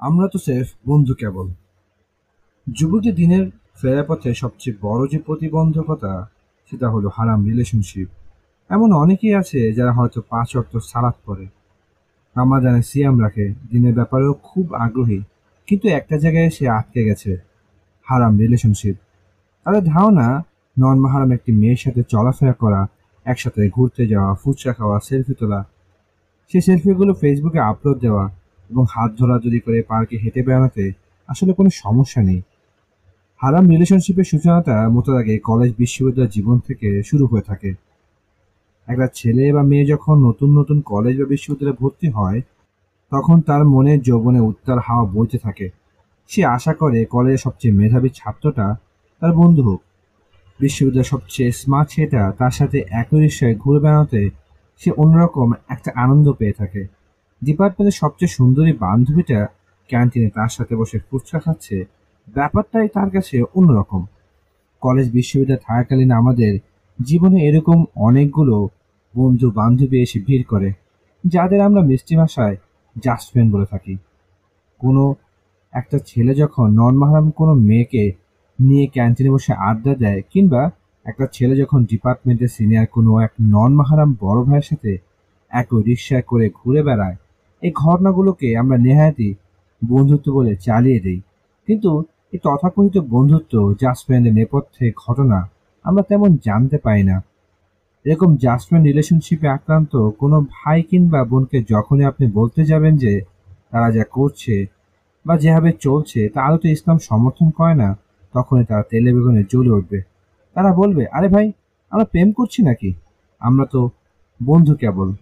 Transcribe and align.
আমরা 0.00 0.26
তো 0.32 0.38
সেফ, 0.46 0.66
বন্ধু 0.86 1.12
কেবল। 1.14 1.46
যুবতী 2.66 3.10
দিনের 3.12 3.44
ফেরার 3.80 4.06
পথে 4.08 4.30
সবচেয়ে 4.34 4.78
বড় 4.82 5.02
যে 5.12 5.18
প্রতিবন্ধকতা, 5.26 6.12
সেটা 6.68 6.86
হলো 6.90 7.08
হারাম 7.16 7.40
রিলেশনশিপ 7.48 8.08
এমন 8.70 8.88
অনেকেই 8.92 9.34
আছে 9.34 9.60
যারা 9.72 9.92
হয়তো 9.92 10.18
পাঁচ 10.30 10.48
অক্ট 10.56 10.72
সালাদ 10.90 11.16
পড়ে 11.26 11.46
রামাদানে 12.36 12.82
সিয়াম 12.82 13.16
রাখে, 13.24 13.46
দিনের 13.70 13.94
ব্যাপারেও 13.94 14.32
খুব 14.48 14.66
আগ্রহী, 14.84 15.20
কিন্তু 15.68 15.86
একটা 15.88 16.16
জায়গায় 16.18 16.50
সে 16.50 16.64
আটকে 16.68 17.00
গেছে, 17.04 17.32
হারাম 18.06 18.32
রিলেশনশিপ 18.38 18.96
তাদের 19.66 19.84
ধারণা, 19.84 20.26
নন 20.76 20.96
মাহারাম 21.04 21.30
একটি 21.36 21.50
মেয়ের 21.52 21.80
সাথে 21.84 22.02
চলাফেরা 22.12 22.54
করা, 22.62 22.80
একসাথে 23.26 23.60
ঘুরতে 23.68 24.02
যাওয়া, 24.06 24.30
ফুচকা 24.34 24.72
খাওয়া 24.72 24.96
সেলফি 25.00 25.34
তোলা। 25.40 25.60
সেই 26.50 26.62
সেলফিগুলো 26.66 27.12
ফেসবুকে 27.14 27.60
আপলোড 27.70 27.98
দেওয়া 28.00 28.24
এবং 28.70 28.84
হাত 28.90 29.10
ধরাধরি 29.18 29.60
করে 29.60 29.82
পার্কে 29.82 30.16
হেঁটে 30.18 30.42
বেড়ানোতে 30.42 30.92
আসলে 31.28 31.52
কোনো 31.52 31.70
সমস্যা 31.72 32.22
নেই। 32.22 32.42
হারাম 33.40 33.68
রিলেশনশিপের 33.68 34.24
সূচনাটা 34.24 34.88
মতো 34.88 35.16
আগে 35.16 35.38
কলেজ 35.38 35.74
বিশ্ববিদ্যালয় 35.78 36.30
জীবন 36.30 36.58
থেকে 36.58 37.02
শুরু 37.02 37.26
হয়ে 37.26 37.42
থাকে। 37.42 37.74
একটা 38.86 39.08
ছেলে 39.14 39.52
বা 39.52 39.62
মেয়ে 39.62 39.86
যখন 39.86 40.18
নতুন 40.18 40.58
নতুন 40.58 40.80
কলেজ 40.80 41.20
বা 41.20 41.26
বিশ্ববিদ্যালয়ে 41.26 41.76
ভর্তি 41.80 42.08
হয়, 42.08 42.40
তখন 43.10 43.40
তার 43.40 43.64
মনে 43.64 43.98
যৌবনে 43.98 44.40
উত্তাল 44.40 44.78
হাওয়া 44.78 45.10
বইতে 45.10 45.38
থাকে। 45.38 45.70
সে 46.28 46.44
আশা 46.44 46.74
করে 46.74 47.04
কলেজের 47.04 47.38
সবচেয়ে 47.38 47.74
মেধাবী 47.74 48.08
ছাত্রটা 48.08 48.76
তার 49.20 49.32
বন্ধু 49.32 49.62
হোক। 49.62 49.80
বিশ্ববিদ্যালয়ের 50.60 51.10
সবচেয়ে 51.10 51.52
স্মার্ট 51.52 51.90
ছেলেটা 51.90 52.32
তার 52.38 52.50
সাথে 52.50 52.84
একই 52.90 53.20
রিক্সায় 53.20 53.54
ঘুরে 53.54 53.80
বেড়াতে 53.80 54.30
সে 54.78 54.90
অন্যরকম 54.90 55.52
একটা 55.68 55.90
আনন্দ 55.94 56.32
পেয়ে 56.32 56.52
থাকে। 56.52 56.99
ডিপার্টমেন্টের 57.42 57.96
সবচেয়ে 58.02 58.34
সুন্দরী 58.36 58.72
বান্ধবীটা 58.84 59.40
ক্যান্টিনে 59.90 60.28
তার 60.36 60.50
সাথে 60.56 60.74
বসে 60.80 60.98
ফুচকা 61.06 61.38
খাচ্ছে। 61.44 61.76
ব্যাপারটাই 62.28 62.88
তার 62.96 63.08
কাছে 63.14 63.36
অন্যরকম। 63.58 64.02
কলেজ 64.82 65.06
বিশ্ববিদ্যালয় 65.16 65.62
থাকাকালীন 65.66 66.10
আমাদের 66.20 66.52
জীবনে 66.98 67.38
এরকম 67.48 67.78
অনেকগুলো 68.06 68.56
বন্ধু 69.14 69.46
বান্ধবী 69.58 69.96
এসে 70.04 70.18
ভিড় 70.26 70.44
করে, 70.52 70.68
যাদের 71.24 71.60
আমরা 71.60 71.82
মিষ্টি 71.90 72.14
ভাষায় 72.20 72.56
জাস্ট 72.96 73.26
ফ্রেন্ড 73.30 73.50
বলে 73.54 73.66
থাকি। 73.72 73.94
কোনো 74.80 75.04
একটা 75.72 75.98
ছেলে 76.10 76.32
যখন 76.34 76.66
নন 76.80 76.94
মাহারাম 77.00 77.26
কোনো 77.30 77.52
মেয়েকে 77.68 78.04
নিয়ে 78.58 78.84
ক্যান্টিনে 78.86 79.30
বসে 79.34 79.52
আড্ডা 79.68 79.92
দেয়, 80.02 80.20
কিংবা 80.32 80.62
একটা 81.06 81.24
ছেলে 81.32 81.54
যখন 81.62 81.80
ডিপার্টমেন্টের 81.84 82.50
সিনিয়র 82.56 82.86
কোনো 82.86 83.10
এক 83.26 83.32
নন 83.54 83.70
মাহারাম 83.78 84.10
বড় 84.20 84.40
ভাইয়ের 84.46 84.66
সাথে 84.70 84.92
একই 85.50 85.80
রিক্সায় 85.88 86.24
করে 86.30 86.46
ঘুরে 86.58 86.80
বেড়ায় 86.82 87.16
এই 87.62 87.72
ঘটনাগুলোকে 87.74 88.56
আমরা 88.56 88.78
নেহায়াতি 88.78 89.34
বন্ধুত্ব 89.88 90.32
বলে 90.32 90.56
চালিয়ে 90.56 91.00
দিই। 91.00 91.20
কিন্তু 91.66 92.04
এই 92.32 92.38
তথাকথিত 92.42 92.98
বন্ধুত্ব 92.98 93.74
ফ্রেন্ডের 94.04 94.32
নেপথ্যে 94.32 94.92
ঘটনা 95.06 95.48
আমরা 95.82 96.02
তেমন 96.02 96.36
জানতে 96.44 96.78
পাই 96.78 97.02
না। 97.02 97.22
এরকম 98.04 98.36
জাস্ট 98.36 98.74
রিলেশনশিপে 98.74 99.48
আক্রান্ত 99.48 100.10
কোনো 100.10 100.40
ভাই 100.40 100.82
কিংবা 100.82 101.24
বোনকে 101.24 101.64
যখনই 101.68 102.04
আপনি 102.04 102.26
বলতে 102.26 102.64
যাবেন 102.64 102.96
যে 102.96 103.20
তারা 103.70 103.90
যা 103.90 104.04
করছে 104.10 104.66
বা 105.26 105.38
যেভাবে 105.38 105.72
চলছে, 105.80 106.28
তা 106.28 106.42
আদতে 106.42 106.68
ইসলাম 106.70 106.98
সমর্থন 106.98 107.50
করে 107.50 107.74
না, 107.74 107.96
তখনই 108.34 108.64
তারা 108.64 108.82
তেলে 108.82 109.12
বেগুনে 109.12 109.44
জ্বলে 109.50 109.70
উঠবে। 109.70 110.02
তারা 110.54 110.74
বলবে, 110.74 111.06
আরে 111.06 111.28
ভাই, 111.28 111.52
আমরা 111.90 112.04
প্রেম 112.04 112.32
করছি 112.32 112.62
নাকি? 112.62 112.92
আমরা 113.38 113.64
তো 113.64 113.90
বন্ধু 114.44 114.74
কেবল। 114.74 115.12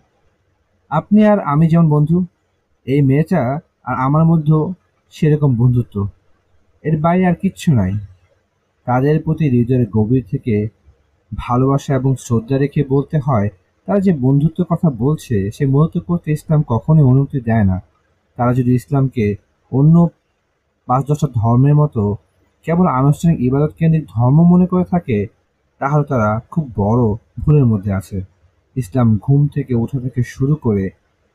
আপনি 0.90 1.26
আর 1.26 1.38
আমি 1.40 1.68
যেমন 1.68 1.88
বন্ধু, 1.88 2.24
এই 2.86 3.02
মেয়েটা 3.02 3.60
আর 3.84 3.94
আমার 3.96 4.24
মধ্যেও 4.24 4.72
সেরকম 5.10 5.56
বন্ধুত্ব। 5.56 6.08
এর 6.84 7.00
বাইরে 7.00 7.26
আর 7.26 7.34
কিচ্ছু 7.34 7.72
নাই। 7.74 7.92
তাদের 8.86 9.22
প্রতি 9.22 9.44
হৃদয়ের 9.50 9.86
গভীর 9.90 10.24
থেকে 10.30 10.68
ভালোবাসা 11.38 11.94
এবং 11.94 12.14
শ্রদ্ধা 12.18 12.58
রেখে 12.58 12.84
বলতে 12.88 13.18
হয়, 13.18 13.48
তারা 13.86 14.00
যে 14.00 14.12
বন্ধুত্ব 14.20 14.64
কথা 14.68 14.90
বলছে, 14.90 15.50
সে 15.50 15.66
মূলত 15.66 15.98
করতে 15.98 16.32
ইসলাম 16.32 16.62
কখনোই 16.66 17.04
অনুমতি 17.04 17.40
দেয় 17.40 17.64
না। 17.64 17.82
তারা 18.36 18.54
যদি 18.54 18.74
ইসলামকে 18.74 19.36
অন্য 19.72 20.08
পাঁচ 20.86 21.02
দশটা 21.08 21.28
ধর্মের 21.34 21.74
মতো 21.74 22.16
কেবল 22.64 22.86
আনুষ্ঠানিক 22.86 23.40
ইবাদত 23.40 23.72
কেন্দ্রিক 23.78 24.04
ধর্ম 24.14 24.38
মনে 24.42 24.66
করে 24.66 24.84
থাকে, 24.84 25.26
তাহলে 25.78 26.04
তারা 26.04 26.40
খুব 26.50 26.72
বড় 26.76 27.02
ভুলের 27.40 27.66
মধ্যে 27.66 27.92
আছে। 27.92 28.37
ইসলাম 28.80 29.08
ঘুম 29.24 29.40
থেকে 29.54 29.72
ওঠা 29.82 29.98
থেকে 30.04 30.20
শুরু 30.34 30.54
করে 30.64 30.84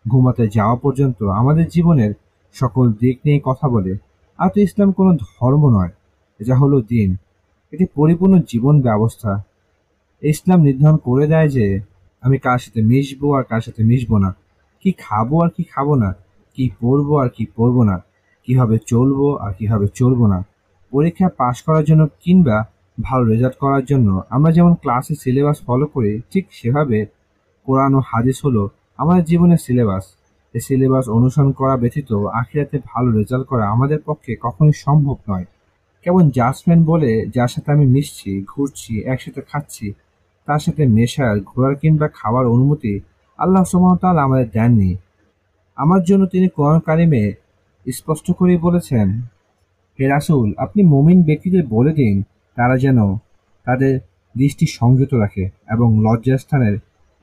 ঘুমাতে 0.06 0.44
যাওয়া 0.58 0.76
পর্যন্ত 0.84 1.20
আমাদের 1.42 1.66
জীবনের 1.76 2.12
সকল 2.56 2.86
দিক 3.02 3.16
নিয়ে 3.26 3.40
কথা 3.48 3.66
বলে, 3.76 3.94
আর 4.40 4.50
তো 4.54 4.58
ইসলাম 4.68 4.90
কোনো 4.98 5.12
ধর্ম 5.28 5.64
নয়, 5.76 5.92
এটা 6.40 6.54
হলো 6.62 6.78
দিন। 6.92 7.10
এটি 7.74 7.86
পরিপূর্ণ 7.98 8.34
জীবন 8.52 8.76
ব্যবস্থা। 8.88 9.32
ইসলাম 10.22 10.60
নির্ধারণ 10.68 10.98
করে 11.08 11.26
দেয় 11.34 11.50
যে 11.56 11.66
আমি 12.24 12.38
কার 12.46 12.60
সাথে 12.64 12.82
মিশবো 12.92 13.28
আর 13.38 13.44
কার 13.52 13.62
সাথে 13.66 13.82
মিশবো 13.90 14.16
না। 14.24 14.30
কি 14.82 14.90
খাব 15.06 15.30
আর 15.44 15.50
কি 15.56 15.64
খাব 15.74 15.88
না? 16.04 16.10
কি 16.58 16.66
পরবো 16.82 17.14
আর 17.24 17.30
কি 17.36 17.44
পরবো 17.58 17.82
না? 17.90 17.96
কীভাবে 18.48 18.76
চলবো 18.92 19.28
আর 19.44 19.52
কীভাবে 19.58 19.88
চলবো 20.00 20.26
না? 20.34 20.40
পরীক্ষা 20.92 21.28
পাশ 21.42 21.56
করার 21.66 21.84
জন্য 21.90 22.04
কিংবা 22.24 22.58
ভালো 22.98 23.24
রেজাল্ট 23.32 23.56
করার 23.64 23.84
জন্য 23.92 24.08
আমরা 24.36 24.50
যেমন 24.58 24.74
ক্লাসে 24.82 25.14
সিলেবাস 25.22 25.58
ফলো 25.68 25.86
করি, 25.94 26.12
ঠিক 26.32 26.46
সেভাবে 26.60 26.98
কোরআন 27.68 27.92
ও 27.94 28.02
হাদিস 28.12 28.38
হলো 28.46 28.64
আমাদের 28.98 29.24
জীবনের 29.26 29.58
সিলেবাস। 29.58 30.06
এই 30.54 30.62
সিলেবাস 30.68 31.06
অনুসরণ 31.10 31.52
করা 31.52 31.76
ব্যতীত 31.78 32.10
আখিরাতে 32.42 32.78
ভালো 32.92 33.10
রেজাল্ট 33.12 33.46
করা 33.48 33.66
আমাদের 33.70 34.00
পক্ষে 34.06 34.32
কখনোই 34.42 34.76
সম্ভব 34.86 35.18
নয়। 35.30 35.46
কেমন 36.04 36.24
জাসমেন 36.30 36.80
বলে 36.84 37.12
যার 37.36 37.48
সাথে 37.48 37.70
আমি 37.72 37.86
মিশছি, 37.86 38.32
ঘুরছি, 38.52 38.94
একসাথে 39.04 39.42
খাচ্ছি, 39.42 39.94
তার 40.48 40.60
সাথে 40.60 40.84
মেশার, 40.88 41.36
ঘোরার 41.40 41.76
কিংবা 41.76 42.08
খাওয়ার 42.14 42.46
অনুমতি 42.46 42.94
আল্লাহ 43.40 43.64
সুমতাল 43.64 44.16
আমাদের 44.18 44.48
দেননি। 44.50 44.92
আমার 45.78 46.02
জন্য 46.04 46.24
তিনি 46.26 46.48
কোরআন 46.50 46.80
কারিমে 46.80 47.24
স্পষ্ট 47.86 48.28
করেই 48.32 48.58
বলেছেন, 48.58 49.08
হে 50.00 50.06
রাসুল, 50.08 50.48
আপনি 50.58 50.82
মমিন 50.84 51.20
ব্যক্তিদের 51.24 51.64
বলে 51.68 51.92
দিন, 51.94 52.16
তারা 52.58 52.76
যেন 52.78 53.00
তাদের 53.66 53.94
দৃষ্টি 54.36 54.66
সংযত 54.66 55.12
রাখে 55.14 55.46
এবং 55.70 55.88
লজ্জাস্থানের 56.06 56.76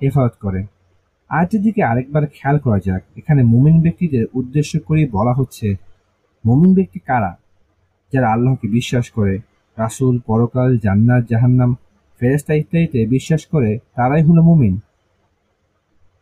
হেফাজত 0.03 0.34
করে। 0.41 0.65
আয়তের 1.28 1.62
দিকে 1.62 1.83
আরেকবার 1.83 2.27
খেয়াল 2.27 2.59
করা 2.59 2.78
যাক। 2.84 3.03
এখানে 3.16 3.43
মুমিন 3.43 3.83
ব্যক্তিদের 3.83 4.25
উদ্দেশ্য 4.34 4.81
করেই 4.81 5.06
বলা 5.06 5.33
হচ্ছে, 5.33 5.77
মুমিন 6.47 6.75
ব্যক্তি 6.75 6.99
কারা? 6.99 7.37
যারা 8.12 8.33
আল্লাহকে 8.33 8.69
বিশ্বাস 8.69 9.11
করে, 9.11 9.38
রাসুল, 9.78 10.19
পরকাল, 10.27 10.78
জান্নাত, 10.78 11.25
জাহান্নাম 11.31 11.77
ফেরেস্তা 12.21 12.55
ইত্যাদিতে 12.55 13.06
বিশ্বাস 13.06 13.47
করে, 13.47 13.78
তারাই 13.97 14.22
হলো 14.22 14.43
মুমিন। 14.43 14.81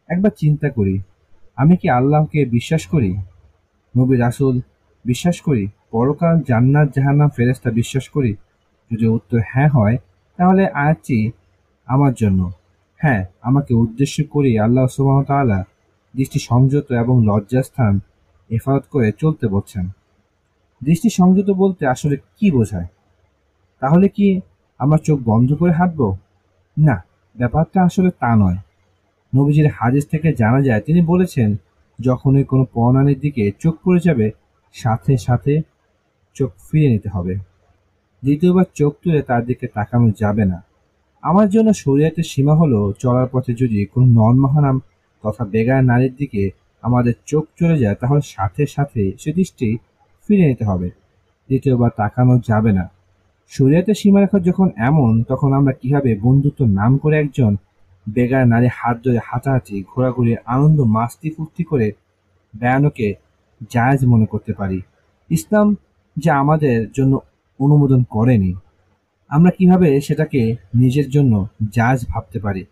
একবার 0.08 0.30
চিন্তা 0.36 0.70
করি, 0.70 1.00
আমি 1.56 1.76
কি 1.76 1.88
আল্লাহকে 1.88 2.44
বিশ্বাস 2.44 2.86
করি? 2.86 3.16
নবী 3.98 4.16
রাসুল 4.16 4.60
বিশ্বাস 5.04 5.40
করি, 5.40 5.68
পরকাল, 5.90 6.40
জান্নাত, 6.48 6.88
জাহান্নাম 6.96 7.28
ফেরেস্তা 7.28 7.70
বিশ্বাস 7.70 8.08
করি? 8.08 8.34
যদি 8.90 9.06
উত্তর 9.06 9.38
হ্যাঁ 9.46 9.68
হয়, 9.68 9.96
তাহলে 10.36 10.68
আয়াতটি 10.68 11.30
আমার 11.86 12.12
জন্য। 12.16 12.40
হ্যাঁ 13.00 13.24
আমাকে 13.40 13.74
উদ্দেশ্য 13.74 14.24
করি 14.30 14.58
আল্লাহ 14.58 14.86
সুবাহতাল্লাহ 14.86 15.62
দৃষ্টি 16.16 16.38
সংযত 16.38 16.92
এবং 16.92 17.24
লজ্জাস্থান 17.24 18.00
হেফাজত 18.50 18.84
করে 18.90 19.12
চলতে 19.18 19.48
বলছেন। 19.48 19.88
দৃষ্টি 20.84 21.10
সংযত 21.10 21.50
বলতে 21.50 21.86
আসলে 21.86 22.16
কি 22.16 22.50
বোঝায়? 22.50 22.86
তাহলে 23.80 24.08
কি 24.08 24.40
আমরা 24.78 24.98
চোখ 24.98 25.20
বন্ধ 25.24 25.54
করে 25.54 25.72
হাঁটব? 25.72 26.16
না, 26.78 27.04
ব্যাপারটা 27.36 27.82
আসলে 27.82 28.10
তা 28.10 28.36
নয়। 28.36 28.56
নবীজির 29.34 29.66
হাদিস 29.66 30.06
থেকে 30.06 30.32
জানা 30.32 30.62
যায়, 30.62 30.80
তিনি 30.80 31.00
বলেছেন, 31.00 31.56
যখনই 32.00 32.44
কোনো 32.44 32.66
পণানির 32.72 33.20
দিকে 33.20 33.52
চোখ 33.58 33.74
পড়ে 33.84 34.00
যাবে, 34.04 34.30
সাথে 34.72 35.16
সাথে 35.16 35.62
চোখ 36.34 36.50
ফিরে 36.70 36.88
নিতে 36.88 37.08
হবে। 37.08 37.34
দ্বিতীয়বার 38.22 38.64
চোখ 38.74 38.92
তুলে 39.04 39.22
তার 39.22 39.44
দিকে 39.44 39.66
তাকানো 39.66 40.10
যাবে 40.10 40.44
না। 40.44 40.67
আমার 41.28 41.48
জন্য 41.48 41.74
শরীয়তের 41.74 42.24
সীমা 42.24 42.54
হলো 42.54 42.92
চলার 42.98 43.26
পথে 43.32 43.52
যদি 43.54 43.86
কোনো 43.86 44.06
নন 44.06 44.40
মহানাম 44.40 44.76
তথা 45.22 45.44
বেগার 45.44 45.84
নারীর 45.84 46.14
দিকে 46.16 46.50
আমাদের 46.82 47.14
চোখ 47.26 47.44
চলে 47.60 47.78
যায়, 47.78 47.94
তাহলে 47.94 48.20
সাথে 48.24 48.66
সাথে 48.66 49.12
সে 49.18 49.32
দৃষ্টি 49.32 49.68
ফিরে 50.28 50.46
নিতে 50.46 50.64
হবে। 50.64 50.88
দ্বিতীয়বার 51.48 51.90
তাকানো 51.96 52.38
যাবে 52.46 52.72
না। 52.72 52.90
শরীয়তের 53.48 53.94
সীমারেখা 53.94 54.38
যখন 54.38 54.68
এমন, 54.76 55.22
তখন 55.22 55.52
আমরা 55.52 55.72
কীভাবে 55.72 56.18
বন্ধুত্ব 56.22 56.64
নাম 56.64 56.98
করে 56.98 57.16
একজন 57.18 57.56
বেগার 58.08 58.46
নারী 58.46 58.68
হাত 58.72 58.96
ধরে 59.04 59.18
হাতাহাতি 59.24 59.84
ঘোরাঘুরি, 59.94 60.36
আনন্দ, 60.46 60.80
মাস্তি 60.80 61.28
ফুর্তি 61.30 61.64
করে 61.64 61.92
বেড়ানোকে 62.56 63.14
জায়জ 63.72 64.00
মনে 64.06 64.26
করতে 64.26 64.52
পারি? 64.52 64.80
ইসলাম 65.30 65.76
যা 66.16 66.32
আমাদের 66.38 66.76
জন্য 66.92 67.14
অনুমোদন 67.60 68.00
করেনি। 68.10 68.54
আমরা 69.30 69.50
কীভাবে 69.50 69.88
সেটাকে 70.00 70.40
নিজের 70.74 71.06
জন্য 71.10 71.32
জাজ 71.76 71.98
ভাবতে 72.08 72.38
পারি? 72.40 72.62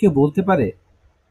কেউ 0.00 0.10
বলতে 0.20 0.40
পারে, 0.42 0.66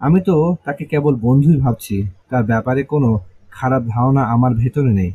আমি 0.02 0.20
তো 0.22 0.36
তাকে 0.66 0.84
কেবল 0.86 1.14
বন্ধুই 1.16 1.58
ভাবছি, 1.58 1.96
তার 2.30 2.44
ব্যাপারে 2.44 2.82
কোনো 2.84 3.10
খারাপ 3.52 3.84
ধারণা 3.88 4.24
আমার 4.26 4.52
ভেতরে 4.54 4.92
নেই, 4.94 5.12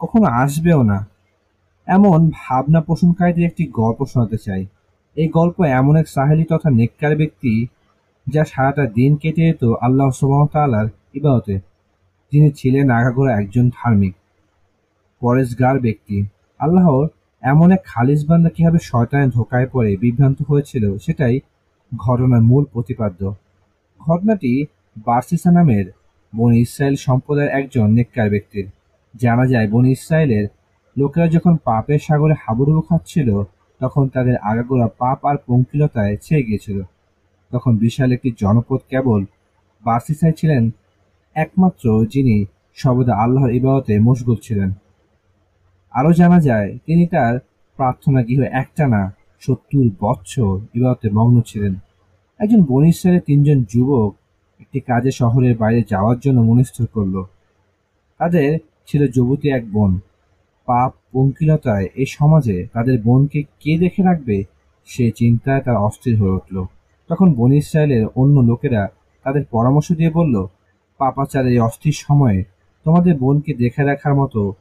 কখনো 0.00 0.26
আসবেও 0.42 0.80
না। 0.82 0.98
এমন 1.88 2.18
ভাবনা 2.34 2.80
পোষণকারীদের 2.80 3.44
একটি 3.44 3.64
গল্প 3.80 4.00
শোনাতে 4.04 4.38
চাই। 4.38 4.62
এই 5.16 5.28
গল্প 5.28 5.56
এমন 5.78 5.94
এক 5.96 6.06
সাহেলি 6.08 6.44
তথা 6.44 6.68
নেককার 6.70 7.12
ব্যক্তি 7.16 7.52
যা 8.26 8.42
সারাটা 8.44 8.84
দিন 8.98 9.12
কেটে 9.16 9.42
যেত 9.46 9.62
আল্লাহ 9.80 10.08
সুবাহতাল্লার 10.20 10.88
ইবাদতে। 11.14 11.54
যিনি 12.32 12.48
ছিলেন 12.50 12.86
আগাগোড়া 12.90 13.32
একজন 13.40 13.66
ধার্মিক, 13.76 14.14
পরেশগার 15.22 15.76
ব্যক্তি। 15.80 16.16
আল্লাহর 16.60 17.06
এমন 17.42 17.68
এক 17.70 17.82
খালিজ 17.84 18.20
বান্দা 18.26 18.50
কীভাবে 18.50 18.78
শয়তানের 18.82 19.30
ধোকায় 19.30 19.68
পড়ে 19.72 19.96
বিভ্রান্ত 19.96 20.38
হয়েছিল, 20.48 20.84
সেটাই 20.98 21.40
ঘটনার 21.96 22.42
মূল 22.42 22.64
প্রতিপাদ্য। 22.72 23.20
ঘটনাটি 24.00 24.66
বার্সিসা 25.06 25.50
নামের 25.50 25.86
বন 26.36 26.52
ইসরায়েল 26.54 26.96
সম্প্রদায়ের 26.96 27.50
একজন 27.50 27.86
নেককার 27.90 28.28
ব্যক্তির। 28.30 28.66
জানা 29.14 29.46
যায়, 29.46 29.68
বন 29.68 29.84
ইসরায়েলের 29.86 30.46
লোকেরা 30.98 31.26
যখন 31.28 31.56
পাপের 31.64 31.98
সাগরে 31.98 32.34
হাবুডুবু 32.42 32.80
খাচ্ছিল, 32.80 33.28
তখন 33.80 34.08
তাদের 34.08 34.36
আগাগোড়া 34.36 34.88
পাপ 34.98 35.18
আর 35.24 35.36
পঙ্কিলতায় 35.46 36.16
ছেয়ে 36.16 36.42
গিয়েছিল। 36.42 36.78
তখন 37.52 37.76
বিশাল 37.76 38.12
একটি 38.12 38.30
জনপদ 38.38 38.80
কেবল 38.90 39.24
বার্সিসায় 39.84 40.32
ছিলেন, 40.32 40.70
একমাত্র 41.34 41.84
যিনি 42.04 42.44
সর্বদা 42.74 43.14
আল্লাহর 43.14 43.50
ইবাদতে 43.50 43.94
মশগুল 43.98 44.38
ছিলেন। 44.42 44.70
আরও 45.94 46.12
জানা 46.12 46.40
যায়, 46.40 46.78
তিনি 46.86 47.06
তার 47.06 47.38
প্রার্থনা 47.76 48.22
গৃহ 48.22 48.42
একটানা 48.42 49.12
সত্তর 49.40 49.84
বৎসর 50.00 50.60
ইবাদতে 50.74 51.10
মগ্ন 51.10 51.40
ছিলেন। 51.40 51.74
একজন 52.40 52.64
বন 52.64 52.84
ইসরায়েলের 52.84 53.24
তিনজন 53.26 53.64
যুবক 53.68 54.14
একটি 54.60 54.80
কাজে 54.80 55.10
শহরের 55.10 55.58
বাইরে 55.58 55.82
যাওয়ার 55.88 56.18
জন্য 56.18 56.40
মনস্থির 56.40 56.86
করল। 56.86 57.24
তাদের 58.18 58.58
ছিল 58.86 59.06
যুবতী 59.12 59.48
এক 59.48 59.72
বোন। 59.72 60.00
পাপ 60.66 60.92
পঙ্কিলতায় 61.12 61.86
এই 61.94 62.06
সমাজে 62.06 62.66
তাদের 62.72 63.02
বোনকে 63.02 63.42
কে 63.42 63.78
দেখে 63.78 64.02
রাখবে 64.02 64.44
সে 64.86 65.10
চিন্তায় 65.10 65.60
তার 65.60 65.76
অস্থির 65.76 66.18
হয়ে 66.20 66.30
উঠল। 66.30 66.64
তখন 67.08 67.34
বন 67.34 67.52
ইসরায়েলের 67.52 68.06
অন্য 68.14 68.40
লোকেরা 68.40 68.88
তাদের 69.22 69.44
পরামর্শ 69.50 69.92
দিয়ে 69.92 70.10
বলল 70.10 70.46
পাপাচারের 70.98 71.52
এই 71.52 71.58
অস্থির 71.58 71.92
সময়ে 71.92 72.44
তোমাদের 72.84 73.18
বোনকে 73.18 73.54
দেখে 73.54 73.82
রাখার 73.84 74.14
মতো 74.14 74.54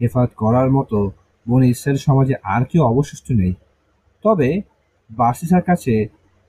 হেফাজত 0.00 0.32
করার 0.36 0.70
মতো 0.70 1.10
বন 1.48 1.62
ইসরায়েল 1.62 1.98
সমাজে 1.98 2.34
আর 2.42 2.64
কেউ 2.64 2.82
অবশিষ্ট 2.82 3.32
নেই। 3.32 3.54
তবে 4.24 4.62
বাসিসার 5.10 5.62
কাছে 5.62 6.06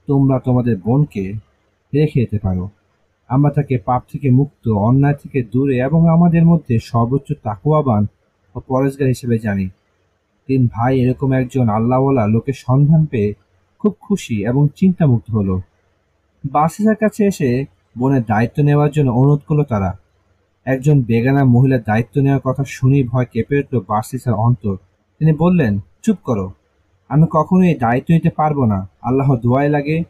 তোমরা 0.07 0.39
তোমাদের 0.39 0.77
বোনকে 0.77 1.33
রেখে 1.93 2.19
যেতে 2.19 2.39
পারো। 2.39 2.69
আমরা 3.27 3.51
তাকে 3.51 3.77
পাপ 3.77 4.01
থেকে 4.11 4.29
মুক্ত, 4.29 4.67
অন্যায় 4.67 5.13
থেকে 5.13 5.43
দূরে 5.43 5.77
এবং 5.77 6.09
আমাদের 6.09 6.45
মধ্যে 6.45 6.79
সর্বোচ্চ 6.79 7.33
তাকুয়াবান 7.43 8.05
ও 8.55 8.59
পরেশগার 8.67 9.07
হিসেবে 9.07 9.39
জানি। 9.39 9.69
তিন 10.47 10.67
ভাই 10.67 10.99
এরকম 10.99 11.31
একজন 11.31 11.69
আল্লাহওয়ালা 11.69 12.27
লোকের 12.27 12.53
সন্ধান 12.57 13.05
পেয়ে 13.05 13.33
খুব 13.79 13.93
খুশি 14.01 14.45
এবং 14.45 14.67
চিন্তামুক্ত 14.75 15.31
হলো। 15.31 15.61
বাসিসার 16.45 16.95
কাছে 16.95 17.25
এসে 17.25 17.65
বোনের 17.97 18.23
দায়িত্ব 18.23 18.63
নেওয়ার 18.63 18.91
জন্য 18.91 19.11
অনুরোধ 19.11 19.41
করল 19.47 19.63
তারা। 19.63 20.02
একজন 20.65 21.01
বেগানা 21.01 21.44
মহিলার 21.44 21.83
দায়িত্ব 21.83 22.21
নেওয়ার 22.21 22.42
কথা 22.42 22.63
শুনেই 22.63 23.04
ভয় 23.04 23.25
কেঁপে 23.25 23.60
উঠল 23.60 23.80
বাসিসার 23.88 24.33
অন্তর। 24.33 24.75
তিনি 25.19 25.33
বললেন, 25.33 25.80
চুপ 26.04 26.18
করো। 26.24 26.54
আমি 27.10 27.25
কখনো 27.31 27.63
এই 27.63 27.75
দায়িত্ব 27.75 28.13
নিতে 28.13 28.30
পারব 28.30 28.65
না। 28.65 28.89
আল্লাহ 29.01 29.36
দোয়াই 29.36 29.69
লাগে, 29.69 30.04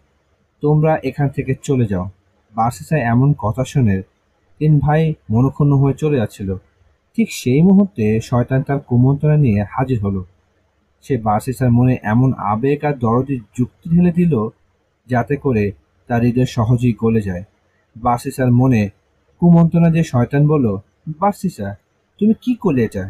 তোমরা 0.62 0.98
এখান 1.04 1.30
থেকে 1.30 1.56
চলে 1.64 1.86
যাও। 1.86 2.10
বাসিসায় 2.54 3.02
এমন 3.02 3.34
কথা 3.38 3.64
শুনে, 3.64 4.02
তিন 4.60 4.80
ভাই 4.80 5.14
মনক্ষুণ্ণ 5.30 5.74
হয়ে 5.74 5.94
চলে 5.94 6.18
যাচ্ছিল। 6.18 6.56
ঠিক 7.16 7.32
সেই 7.32 7.62
মুহূর্তে 7.62 8.20
শয়তান 8.24 8.62
তার 8.62 8.80
কুমন্ত্রণা 8.80 9.38
নিয়ে 9.38 9.66
হাজির 9.72 10.00
হলো। 10.00 10.26
সে 11.02 11.18
বাসিসার 11.18 11.72
মনে 11.72 11.98
এমন 12.04 12.34
আবেগ 12.34 12.86
আর 12.86 12.94
দরদি 12.94 13.40
যুক্তি 13.58 13.90
ঢেলে 13.90 14.12
দিল, 14.12 14.48
যাতে 15.08 15.36
করে 15.36 15.72
তার 16.08 16.22
হৃদয় 16.22 16.46
সহজেই 16.46 16.94
গলে 17.02 17.22
যায়। 17.22 17.44
বাসিসার 17.96 18.52
মনে 18.52 18.90
কুমন্ত্রণা 19.42 19.90
যে 19.96 20.02
শয়তান 20.04 20.44
বলল 20.48 20.68
বাসিসা 21.22 21.70
তুমি 22.20 22.34
কি 22.44 22.52
করলে 22.56 22.82
এটা? 22.88 23.06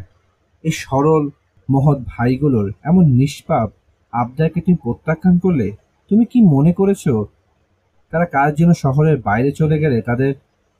এই 0.63 0.73
সরল, 0.83 1.23
মহৎ 1.69 1.99
ভাইগুলোর 2.11 2.67
এমন 2.83 3.03
নিষ্পাপ 3.19 3.67
আবদারকে 4.13 4.59
তুমি 4.61 4.77
প্রত্যাখ্যান 4.83 5.35
করলে, 5.37 5.67
তুমি 6.11 6.23
কি 6.25 6.39
মনে 6.53 6.71
করেছ 6.73 7.03
তারা 8.13 8.25
কাজ 8.25 8.49
জন্য 8.59 8.73
শহরের 8.73 9.17
বাইরে 9.21 9.49
চলে 9.51 9.77
গেলে 9.79 9.97
তাদের 10.01 10.31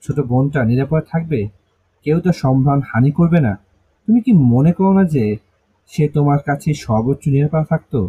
ছোট 0.04 0.18
বোনটা 0.30 0.60
নিরাপদ 0.64 1.04
থাকবে? 1.12 1.40
কেউ 2.06 2.18
তো 2.20 2.32
সম্ভ্রাম 2.44 2.80
হানি 2.90 3.12
করবে 3.12 3.40
না। 3.40 3.54
তুমি 4.08 4.20
কি 4.26 4.32
মনে 4.54 4.72
করো 4.74 4.92
না 4.94 5.04
যে 5.16 5.26
সে 5.92 6.04
তোমার 6.08 6.40
কাছে 6.40 6.70
সর্বোচ্চ 6.86 7.24
নিরাপদ 7.28 7.64
থাকতো? 7.70 8.00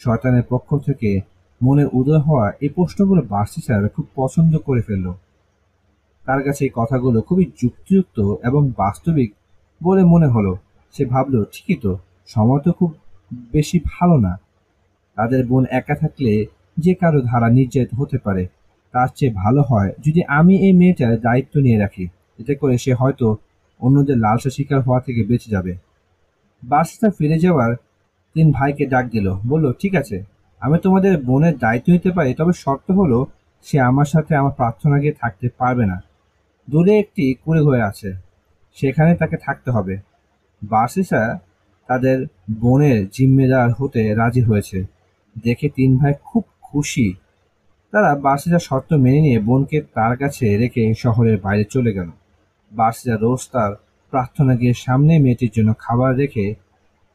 শয়তানের 0.00 0.44
পক্ষ 0.50 0.68
থেকে 0.86 1.10
মনে 1.60 1.84
উদয় 1.98 2.22
হওয়া 2.26 2.46
এই 2.64 2.70
প্রশ্নগুলো 2.76 3.22
বার্সি 3.32 3.60
স্যার, 3.66 3.82
খুব 3.88 4.06
পছন্দ 4.14 4.52
করে 4.66 4.82
ফেলল। 4.82 5.06
তার 6.26 6.40
কাছে 6.42 6.64
কথাগুলো 6.74 7.20
খুবই 7.20 7.44
যুক্তিযুক্ত 7.62 8.18
এবং 8.42 8.70
বাস্তবিক 8.78 9.30
বলে 9.82 10.02
মনে 10.04 10.26
হলো। 10.26 10.56
সে 10.94 11.04
ভাবলো, 11.04 11.44
ঠিকই 11.52 11.76
তো, 11.82 11.98
সময় 12.26 12.60
তো 12.60 12.72
খুব 12.72 12.94
বেশি 13.52 13.80
ভালো 13.92 14.16
না। 14.16 14.32
তাদের 15.16 15.46
বোন 15.46 15.64
একা 15.70 15.94
থাকলে 15.94 16.46
যে 16.78 16.94
কারও 16.94 17.20
ধারা 17.20 17.48
নির্যাতিত 17.48 18.00
হতে 18.00 18.18
পারে। 18.18 18.46
তার 18.92 19.08
চেয়ে 19.14 19.32
ভালো 19.32 19.62
হয় 19.62 19.90
যদি 20.06 20.20
আমি 20.28 20.54
এই 20.56 20.72
মেয়েটার 20.72 21.20
দায়িত্ব 21.20 21.60
নিয়ে 21.60 21.78
রাখি। 21.78 22.08
এতে 22.38 22.54
করে 22.54 22.78
সে 22.78 22.94
হয়তো 22.94 23.36
অন্যদের 23.80 24.16
লালসা 24.18 24.50
শিকার 24.50 24.80
হওয়া 24.80 25.00
থেকে 25.00 25.24
বেঁচে 25.24 25.50
যাবে। 25.50 25.72
বাসটা 26.62 27.10
ফিরে 27.10 27.38
যাওয়ার 27.38 27.70
তিন 28.34 28.46
ভাইকে 28.52 28.86
ডাক 28.86 29.04
দিল, 29.10 29.26
বলল, 29.46 29.72
ঠিক 29.72 29.94
আছে, 29.94 30.16
আমি 30.60 30.78
তোমাদের 30.82 31.22
বোনের 31.22 31.58
দায়িত্ব 31.58 31.92
নিতে 31.92 32.10
পারি, 32.10 32.34
তবে 32.34 32.52
শর্ত 32.52 32.90
হলো 32.90 33.26
সে 33.62 33.76
আমার 33.80 34.04
সাথে 34.04 34.32
আমার 34.36 34.52
প্রার্থনা 34.52 34.96
গিয়ে 35.00 35.12
থাকতে 35.12 35.46
পারবে 35.58 35.86
না। 35.86 36.02
দূরে 36.70 36.98
একটি 36.98 37.34
কুড়ে 37.34 37.62
ঘরে 37.62 37.82
আছে। 37.82 38.14
সেখানে 38.74 39.16
তাকে 39.16 39.36
থাকতে 39.36 39.70
হবে। 39.70 39.98
বার্সিসা 40.62 41.38
তাদের 41.86 42.26
বোনের 42.60 43.08
জিম্মেদার 43.08 43.70
হতে 43.78 44.14
রাজি 44.14 44.42
হয়েছে। 44.42 44.84
দেখে 45.44 45.68
তিন 45.68 45.96
ভাই 45.96 46.14
খুব 46.24 46.44
খুশি। 46.62 47.14
তারা 47.92 48.14
বার্সিসা 48.14 48.58
শর্ত 48.58 48.92
মেনে 48.94 49.20
নিয়ে 49.20 49.38
বোনকে 49.38 49.80
তার 49.80 50.16
কাছে 50.16 50.56
রেখে 50.56 50.94
শহরের 50.94 51.40
বাইরে 51.40 51.64
চলে 51.64 51.92
গেল। 51.92 52.10
বার্সিসা 52.72 53.16
রোজ 53.16 53.48
তার 53.52 53.72
প্রার্থনা 54.10 54.56
গিয়ে 54.56 54.74
সামনে 54.74 55.18
মেয়েটির 55.18 55.50
জন্য 55.54 55.74
খাবার 55.78 56.16
রেখে 56.16 56.54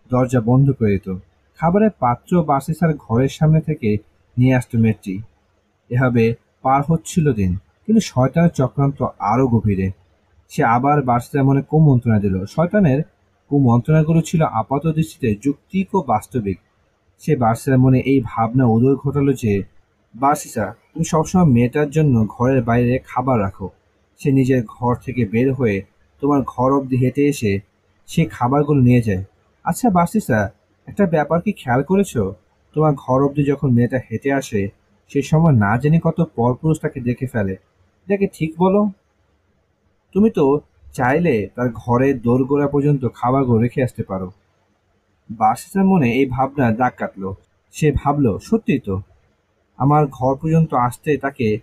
দরজা 0.09 0.41
বন্ধ 0.41 0.71
করে 0.71 0.91
দিত। 0.91 1.17
খাবারের 1.59 1.89
পাত্র 1.99 2.43
বার্সিসার 2.43 2.93
ঘরের 2.97 3.29
সামনে 3.29 3.61
থেকে 3.61 3.97
নিয়ে 4.37 4.55
আসতো 4.55 4.79
মেয়েটি। 4.79 5.21
এভাবে 5.89 6.35
পার 6.61 6.81
হচ্ছিল 6.87 7.33
দিন। 7.33 7.57
কিন্তু 7.89 8.03
শয়তানের 8.05 8.53
চক্রান্ত 8.55 8.99
আরও 9.31 9.45
গভীরে। 9.47 9.87
সে 10.51 10.61
আবার 10.75 10.97
বার্সিসার 11.01 11.43
মনে 11.43 11.61
কুমন্ত্রণা 11.61 12.19
দিল। 12.19 12.35
শয়তানের 12.45 12.99
কুমন্ত্রণাগুলো 13.51 14.21
ছিল 14.21 14.41
আপাত 14.61 14.83
দৃষ্টিতে 14.87 15.29
যুক্তিক 15.43 15.87
ও 15.95 15.99
বাস্তবিক। 16.03 16.57
সে 17.21 17.31
বার্সিসার 17.35 17.79
মনে 17.79 17.99
এই 18.11 18.19
ভাবনা 18.25 18.65
উদয় 18.65 18.95
ঘটালো 18.95 19.31
যে, 19.33 19.53
বার্সিসা, 20.13 20.65
তুমি 20.91 21.05
সবসময় 21.05 21.45
মেয়েটার 21.45 21.89
জন্য 21.89 22.15
ঘরের 22.29 22.63
বাইরে 22.63 22.99
খাবার 23.05 23.37
রাখো। 23.39 23.69
সে 24.19 24.29
নিজের 24.31 24.61
ঘর 24.67 24.93
থেকে 25.05 25.21
বের 25.25 25.53
হয়ে 25.53 25.77
তোমার 26.21 26.41
ঘর 26.47 26.69
অবধি 26.77 26.97
হেঁটে 26.97 27.23
এসে 27.27 27.51
সে 28.09 28.21
খাবারগুলো 28.25 28.81
নিয়ে 28.81 29.01
যায়। 29.01 29.23
আচ্ছা 29.65 29.87
বার্সিসা, 29.89 30.39
একটা 30.87 31.05
ব্যাপার 31.05 31.41
কি 31.41 31.51
খেয়াল 31.51 31.81
করেছ? 31.83 32.17
তোমার 32.75 32.93
ঘর 32.95 33.19
অবধি 33.25 33.43
যখন 33.43 33.69
মেয়েটা 33.71 33.99
হেঁটে 34.07 34.29
আসে, 34.33 34.61
সে 35.11 35.19
সময় 35.21 35.55
না 35.63 35.71
জেনে 35.77 35.99
কত 36.03 36.17
পরপুরুষ 36.35 36.77
তাকে 36.79 36.99
দেখে 37.01 37.27
ফেলে। 37.27 37.55
এটাকে 38.09 38.27
ঠিক 38.33 38.51
বলো? 38.57 38.89
তুমি 40.13 40.29
তো 40.29 40.59
চাইলে 40.93 41.49
তার 41.55 41.69
ঘরের 41.73 42.21
দোরগোড়া 42.21 42.67
পর্যন্ত 42.67 43.07
খাবারগুলো 43.13 43.59
রেখে 43.59 43.83
আসতে 43.83 44.03
পারো। 44.03 44.31
বার্সিসার 45.29 45.85
মনে 45.85 46.11
এই 46.11 46.25
ভাবনা 46.25 46.71
দাগ 46.71 46.93
কাটলো। 46.97 47.35
সে 47.71 47.91
ভাবলো 47.91 48.39
সত্যি 48.39 48.79
তো। 48.79 49.01
আমার 49.77 50.07
ঘর 50.07 50.35
পর্যন্ত 50.35 50.73
আসতে 50.73 51.17
তাকে 51.17 51.59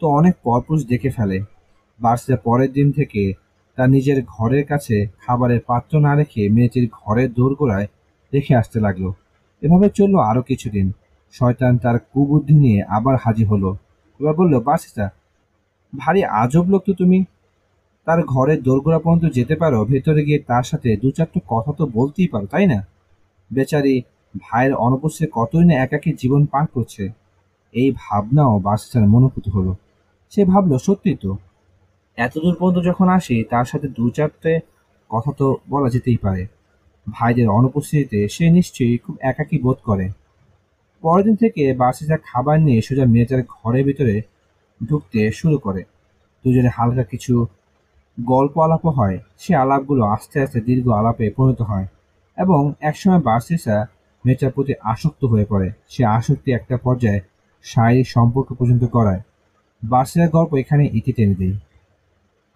তো 0.00 0.08
অনেক 0.08 0.34
পরপুরুষ 0.42 0.86
দেখে 0.86 1.10
ফেলে। 1.10 1.40
বার্সিসা 2.00 2.36
পরের 2.36 2.72
দিন 2.72 2.92
থেকে 2.92 3.32
তার 3.76 3.90
নিজের 3.90 4.24
ঘরের 4.24 4.66
কাছে 4.66 5.06
খাবারের 5.20 5.60
পাত্র 5.66 6.00
না 6.00 6.14
রেখে 6.14 6.48
মেয়েটির 6.48 6.88
ঘরের 6.92 7.32
দোরগোড়ায় 7.32 7.86
রেখে 8.34 8.54
আসতে 8.54 8.80
লাগল। 8.80 9.12
এভাবে 9.62 9.88
চলল 9.88 10.18
আরও 10.18 10.42
কিছুদিন। 10.42 10.92
শয়তান 11.32 11.78
তার 11.78 11.98
কুবুদ্ধি 11.98 12.54
নিয়ে 12.54 12.82
আবার 12.82 13.16
হাজির 13.16 13.46
হলো। 13.48 13.76
এবার 14.20 14.34
বলল, 14.34 14.60
বাসিসা 14.60 15.10
ভারী 15.98 16.22
আজব 16.22 16.64
লোক 16.68 16.82
তো 16.86 16.92
তুমি। 16.94 17.24
তার 18.06 18.22
ঘরের 18.22 18.62
দোরগোড়া 18.62 18.98
পর্যন্ত 18.98 19.34
যেতে 19.34 19.54
পারো, 19.56 19.84
ভেতরে 19.84 20.24
গিয়ে 20.24 20.38
তার 20.38 20.62
সাথে 20.62 20.96
দু 20.96 21.10
চারটে 21.10 21.40
কথা 21.48 21.72
তো 21.72 21.86
বলতেই 21.86 22.28
পারো, 22.28 22.46
তাই 22.46 22.66
না? 22.66 22.86
বেচারি 23.52 24.02
ভাইয়ের 24.40 24.74
অনুপস্থিতি 24.74 25.30
কতই 25.32 25.64
না 25.64 25.74
একাকী 25.74 26.12
জীবন 26.12 26.46
পার 26.46 26.66
করছে। 26.66 27.08
এই 27.74 27.92
ভাবনাও 27.96 28.58
বাসিসার 28.58 29.08
মনোভূত 29.08 29.48
হলো। 29.48 29.74
সে 30.30 30.44
ভাবলো 30.44 30.78
সত্যি 30.78 31.16
তো। 31.22 31.36
এতদূর 32.16 32.56
পর্যন্ত 32.60 32.86
যখন 32.86 33.08
আসি, 33.08 33.44
তার 33.50 33.64
সাথে 33.64 33.88
দু 33.88 34.10
চারটে 34.10 34.60
কথা 35.10 35.32
তো 35.38 35.56
বলা 35.68 35.90
যেতেই 35.90 36.16
পারে। 36.16 36.46
ভাইদের 37.08 37.48
অনুপস্থিতিতে 37.48 38.28
সে 38.28 38.50
নিশ্চয়ই 38.50 38.98
খুব 38.98 39.16
একাকী 39.20 39.58
বোধ 39.58 39.76
করে। 39.84 40.08
পরের 41.02 41.24
দিন 41.24 41.36
থেকে 41.36 41.74
বাসিজা 41.74 42.16
খাবার 42.24 42.60
নিয়ে 42.60 42.80
সোজা 42.82 43.06
মেয়েটার 43.06 43.42
ঘরের 43.48 43.84
ভিতরে 43.84 44.22
ঢুকতে 44.88 45.20
শুরু 45.32 45.56
করে। 45.58 45.82
দুজনে 46.44 46.70
হালকা 46.76 47.04
কিছু 47.12 47.34
গল্প 48.18 48.54
আলাপও 48.58 48.90
হয়। 48.90 49.18
সে 49.38 49.52
আলাপগুলো 49.54 50.02
আস্তে 50.04 50.36
আস্তে 50.44 50.58
দীর্ঘ 50.60 50.86
আলাপে 50.88 51.26
পরিণত 51.36 51.60
হয় 51.62 51.86
এবং 52.38 52.60
একসময় 52.80 53.20
বার্সিসা 53.22 53.76
মেয়েটার 54.24 54.50
প্রতি 54.50 54.72
আসক্ত 54.82 55.22
হয়ে 55.24 55.44
পড়ে। 55.44 55.68
সে 55.88 56.02
আসক্তি 56.04 56.48
একটা 56.52 56.76
পর্যায়ে 56.76 57.20
শারীরিক 57.64 58.08
সম্পর্ক 58.08 58.48
পর্যন্ত 58.52 58.84
করায় 58.84 59.20
বার্সিসার 59.82 60.28
গল্প 60.28 60.54
এখানে 60.54 60.84
ইতি 60.92 61.12
টেনে 61.12 61.34
দেয় 61.34 61.56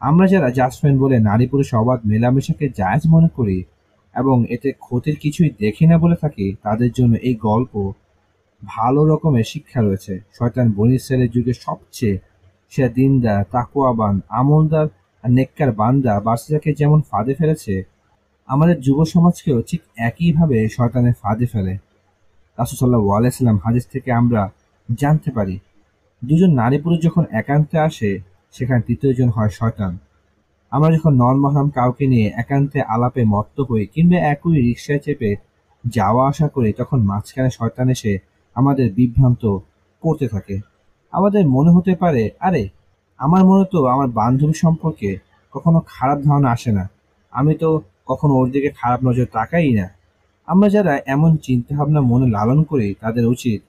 আমরা 0.00 0.26
যারা 0.26 0.48
জাসমেন 0.50 0.94
বলে 0.98 1.16
নারী 1.18 1.46
পুরুষ 1.46 1.68
অবাধ 1.74 2.00
মেলামেশাকে 2.04 2.66
জায়জ 2.68 3.02
মনে 3.06 3.28
করি 3.36 3.58
এবং 4.14 4.36
এতে 4.48 4.68
ক্ষতির 4.72 5.16
কিছুই 5.16 5.50
দেখি 5.60 5.84
না 5.86 5.96
বলে 5.98 6.16
থাকি, 6.16 6.46
তাদের 6.62 6.90
জন্য 6.92 7.14
এই 7.28 7.34
গল্প 7.34 7.72
ভালো 8.72 9.00
রকমের 9.10 9.46
শিক্ষা 9.52 9.80
রয়েছে। 9.80 10.14
শয়তান 10.36 10.66
বনি 10.76 10.96
যুগে 11.34 11.54
সবচেয়ে 11.66 12.16
সে 12.72 12.84
দিনদার 12.96 13.40
তাকুয়াবান 13.54 14.14
আমলদার 14.40 14.86
আর 15.24 15.30
নেককার 15.36 15.70
বান্দা 15.80 16.12
বাসিজাকে 16.26 16.70
যেমন 16.80 16.98
ফাঁদে 17.10 17.34
ফেলেছে, 17.40 17.74
আমাদের 18.48 18.76
যুব 18.86 18.98
সমাজকেও 19.14 19.58
ঠিক 19.68 19.80
একইভাবে 20.08 20.58
শয়তানের 20.76 21.14
ফাঁদে 21.22 21.46
ফেলে। 21.52 21.74
রাসুসাল্লাহ 22.58 23.02
আলাইসাল্লাম 23.18 23.58
হাদিস 23.64 23.84
থেকে 23.92 24.10
আমরা 24.20 24.42
জানতে 24.88 25.30
পারি, 25.36 25.56
দুজন 26.22 26.50
নারী 26.60 26.78
পুরুষ 26.82 26.98
যখন 27.06 27.24
একান্তে 27.40 27.76
আসে, 27.88 28.10
সেখানে 28.54 28.80
তৃতীয়জন 28.86 29.28
হয় 29.36 29.52
শয়তান। 29.58 29.92
আমরা 30.72 30.90
যখন 30.96 31.12
নন 31.22 31.36
মহরাম 31.42 31.68
কাউকে 31.78 32.04
নিয়ে 32.12 32.28
একান্তে 32.42 32.78
আলাপে 32.94 33.22
মত্ত 33.34 33.56
হই 33.68 33.82
কিংবা 33.94 34.18
একই 34.32 34.56
রিক্সায় 34.66 35.00
চেপে 35.04 35.30
যাওয়া 35.84 36.22
আসা 36.30 36.46
করি, 36.54 36.70
তখন 36.80 36.98
মাঝখানে 37.10 37.50
শয়তান 37.58 37.88
এসে 37.94 38.12
আমাদের 38.54 38.92
বিভ্রান্ত 38.92 39.58
করতে 40.00 40.28
থাকে। 40.28 40.58
আমাদের 41.12 41.48
মনে 41.48 41.70
হতে 41.70 41.94
পারে, 41.94 42.30
আরে, 42.40 42.68
আমার 43.18 43.44
মনে 43.44 43.64
তো 43.70 43.86
আমার 43.86 44.08
বান্ধবী 44.08 44.52
সম্পর্কে 44.52 45.18
কখনো 45.52 45.82
খারাপ 45.86 46.18
ধারণা 46.18 46.50
আসে 46.50 46.72
না। 46.72 46.90
আমি 47.30 47.54
তো 47.54 47.82
কখনো 48.06 48.34
ওর 48.34 48.50
দিকে 48.50 48.70
খারাপ 48.76 49.04
নজর 49.04 49.24
তাকাই 49.24 49.72
না। 49.72 49.90
আমরা 50.46 50.68
যারা 50.68 51.00
এমন 51.06 51.36
চিন্তাভাবনা 51.36 52.00
মনে 52.00 52.30
লালন 52.30 52.62
করি, 52.62 52.94
তাদের 53.00 53.26
উচিত 53.26 53.62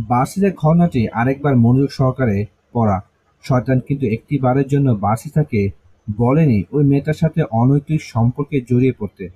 বার্সিদের 0.00 0.54
ঘটনাটি 0.54 1.08
আরেকবার 1.08 1.56
মনোযোগ 1.56 1.90
সহকারে 1.90 2.46
পড়া। 2.72 3.00
শয়তান 3.42 3.80
কিন্তু 3.80 4.06
একটি 4.06 4.38
বারের 4.38 4.68
জন্য 4.68 4.90
বার্সিতাকে 4.90 5.70
বলেনি 6.16 6.62
ওই 6.72 6.84
মেয়েটার 6.84 7.14
সাথে 7.14 7.42
অনৈতিক 7.42 8.02
সম্পর্কে 8.02 8.60
জড়িয়ে 8.60 8.92
পড়তে। 8.92 9.28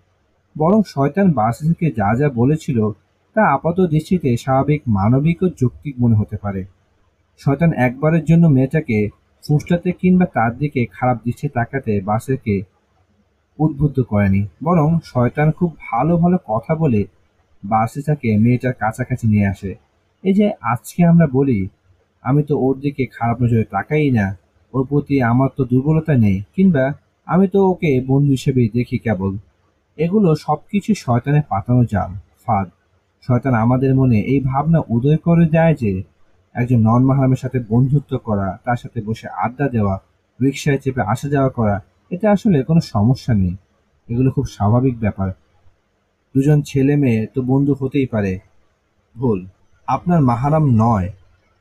বরং 0.59 0.83
শয়তান 0.87 1.33
বার্সিতাকে 1.33 1.91
যা 1.91 2.15
যা 2.15 2.29
বলেছিল 2.29 2.91
তা 3.37 3.43
আপাত 3.57 3.79
দৃষ্টিতে 3.93 4.31
স্বাভাবিক 4.37 4.81
মানবিক 4.97 5.39
ও 5.43 5.47
যৌক্তিক 5.61 5.95
মনে 6.03 6.17
হতে 6.21 6.37
পারে। 6.37 6.63
শয়তান 7.41 7.71
একবারের 7.87 8.25
জন্য 8.25 8.45
মেয়েটাকে 8.57 8.99
ফুসলাতে 9.43 9.91
কিংবা 10.01 10.27
তার 10.37 10.53
দিকে 10.59 10.81
খারাপ 10.97 11.17
দৃষ্টি 11.25 11.47
তাকাতে 11.49 11.93
বাসেরকে 12.01 12.55
উদ্বুদ্ধ 13.59 13.99
করেনি। 14.03 14.43
বরং 14.63 14.89
শয়তান 15.05 15.49
খুব 15.51 15.71
ভালো 15.89 16.13
ভালো 16.17 16.37
কথা 16.51 16.73
বলে 16.75 17.01
বাসিটাকে 17.63 18.31
মেয়েটার 18.45 18.75
কাছাকাছি 18.75 19.27
নিয়ে 19.29 19.47
আসে। 19.47 19.71
এই 20.25 20.35
যে 20.39 20.47
আজকে 20.73 21.01
আমরা 21.05 21.27
বলি, 21.27 21.59
আমি 22.25 22.41
তো 22.49 22.55
ওর 22.65 22.75
দিকে 22.81 23.03
খারাপ 23.07 23.37
নজরে 23.43 23.65
তাকাই 23.65 24.11
না, 24.11 24.27
ওর 24.75 24.83
প্রতি 24.87 25.17
আমার 25.23 25.51
তো 25.57 25.63
দুর্বলতা 25.65 26.15
নেই, 26.15 26.37
কিংবা 26.55 26.85
আমি 27.27 27.47
তো 27.55 27.59
ওকে 27.71 27.91
বন্ধু 28.11 28.31
হিসেবেই 28.31 28.69
দেখি 28.69 28.97
কেবল। 28.99 29.33
এগুলো 29.99 30.29
সব 30.45 30.59
কিছু 30.71 30.91
শয়তানে 30.95 31.41
পাতানো 31.51 31.83
জাল, 31.85 32.11
ফাঁদ। 32.45 32.69
শয়তান 33.27 33.55
আমাদের 33.55 33.95
মনে 33.95 34.19
এই 34.21 34.41
ভাবনা 34.41 34.81
উদয় 34.89 35.17
করে 35.17 35.47
দেয় 35.47 35.75
যে 35.75 36.03
একজন 36.55 36.79
নন 36.79 37.05
মাহারামের 37.05 37.37
সাথে 37.37 37.59
বন্ধুত্ব 37.69 38.19
করা, 38.19 38.59
তার 38.65 38.77
সাথে 38.77 39.01
বসে 39.01 39.29
আড্ডা 39.29 39.69
দেওয়া, 39.69 40.01
রিক্সায় 40.43 40.79
চেপে 40.79 41.01
আসা 41.01 41.29
যাওয়া 41.29 41.49
করা, 41.49 41.83
এতে 42.11 42.29
আসলে 42.29 42.63
কোনো 42.63 42.81
সমস্যা 42.81 43.35
নেই। 43.35 43.57
এগুলো 44.09 44.31
খুব 44.31 44.47
স্বাভাবিক 44.47 45.01
ব্যাপার। 45.01 45.31
দুজন 46.35 46.63
ছেলে 46.63 46.97
মেয়ে 46.97 47.27
তো 47.27 47.43
বন্ধু 47.43 47.75
হতেই 47.81 48.07
পারে। 48.07 48.39
ভুল। 49.17 49.47
আপনার 49.87 50.21
মাহারাম 50.21 50.65
নয়। 50.71 51.09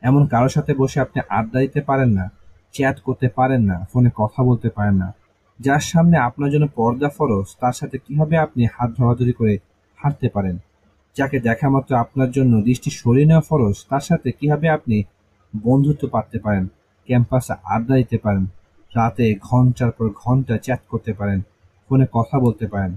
এমন 0.02 0.26
কারোর 0.26 0.50
সাথে 0.50 0.74
বসে 0.74 1.00
আপনি 1.00 1.22
আড্ডা 1.30 1.60
দিতে 1.60 1.82
পারেন 1.82 2.10
না, 2.10 2.32
চ্যাট 2.74 3.00
করতে 3.00 3.28
পারেন 3.28 3.62
না, 3.62 3.88
ফোনে 3.94 4.10
কথা 4.16 4.44
বলতে 4.44 4.70
পারেন 4.70 4.96
না। 4.96 5.14
যার 5.60 5.80
সামনে 5.80 6.18
আপনার 6.18 6.52
জন্য 6.52 6.68
পর্দা 6.76 7.10
ফরস 7.10 7.56
তার 7.60 7.74
সাথে 7.74 7.98
কীভাবে 7.98 8.38
আপনি 8.38 8.66
হাত 8.66 8.92
ধরাধরি 8.98 9.34
করে 9.34 9.58
হাঁটতে 9.96 10.30
পারেন? 10.30 10.58
যাকে 11.16 11.40
দেখা 11.40 11.70
মাত্র 11.70 11.96
আপনার 11.96 12.32
জন্য 12.32 12.62
দৃষ্টি 12.62 12.90
সরিয়ে 12.90 13.26
নেওয়া 13.26 13.42
ফরজ, 13.42 13.76
তার 13.90 14.00
সাথে 14.00 14.32
কীভাবে 14.32 14.70
আপনি 14.70 15.04
বন্ধুত্ব 15.64 16.08
পাততে 16.08 16.40
পারেন, 16.40 16.68
ক্যাম্পাসে 17.08 17.54
আড্ডা 17.64 17.96
দিতে 17.96 18.18
পারেন, 18.18 18.46
রাতে 18.96 19.26
ঘণ্টার 19.42 19.92
পর 19.92 20.10
ঘণ্টা 20.24 20.58
চ্যাট 20.58 20.82
করতে 20.90 21.14
পারেন, 21.14 21.42
ফোনে 21.90 22.06
কথা 22.12 22.40
বলতে 22.40 22.68
পারেন। 22.68 22.92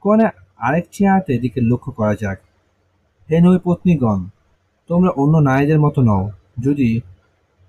কোনে 0.00 0.26
আরেক 0.58 0.84
চেয়ারতে 0.92 1.38
দিকে 1.38 1.60
লক্ষ্য 1.60 1.92
করা 1.92 2.14
যাক। 2.14 2.38
হে 3.28 3.40
নই 3.40 3.58
পত্নীগণ, 3.64 4.20
তোমরা 4.88 5.10
অন্য 5.10 5.34
নারীদের 5.38 5.80
মতো 5.80 6.00
নও। 6.02 6.30
যদি 6.58 7.00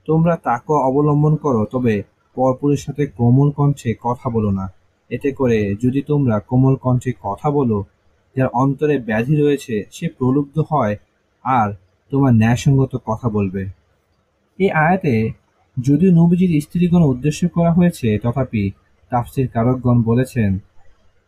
তোমরা 0.08 0.36
তাকে 0.36 0.74
অবলম্বন 0.74 1.36
করো, 1.36 1.66
তবে 1.66 2.04
পরপুরের 2.36 2.78
সাথে 2.78 3.06
কোমল 3.06 3.50
কণ্ঠে 3.52 3.96
কথা 4.02 4.30
বলো 4.30 4.52
না। 4.52 4.66
এতে 5.10 5.32
করে 5.32 5.76
যদি 5.84 6.02
তোমরা 6.02 6.40
কোমল 6.40 6.76
কণ্ঠে 6.76 7.12
কথা 7.22 7.48
বলো 7.52 7.78
যার 8.36 8.48
অন্তরে 8.54 9.00
ব্যাধি 9.00 9.36
রয়েছে, 9.36 9.84
সে 9.92 10.08
প্রলুব্ধ 10.08 10.56
হয় 10.72 10.96
আর 11.44 11.74
তোমার 12.12 12.34
ন্যায়সঙ্গত 12.34 12.96
কথা 13.06 13.30
বলবে। 13.30 13.66
এই 14.60 14.70
আয়াতে, 14.70 15.32
যদিও 15.78 16.12
নবীজির 16.12 16.62
স্ত্রীগণ 16.62 17.04
উদ্দেশ্য 17.04 17.50
করা 17.50 17.72
হয়েছে, 17.72 18.18
তথাপি 18.18 18.72
তাফসির 19.10 19.48
কারকগণ 19.48 20.02
বলেছেন, 20.02 20.60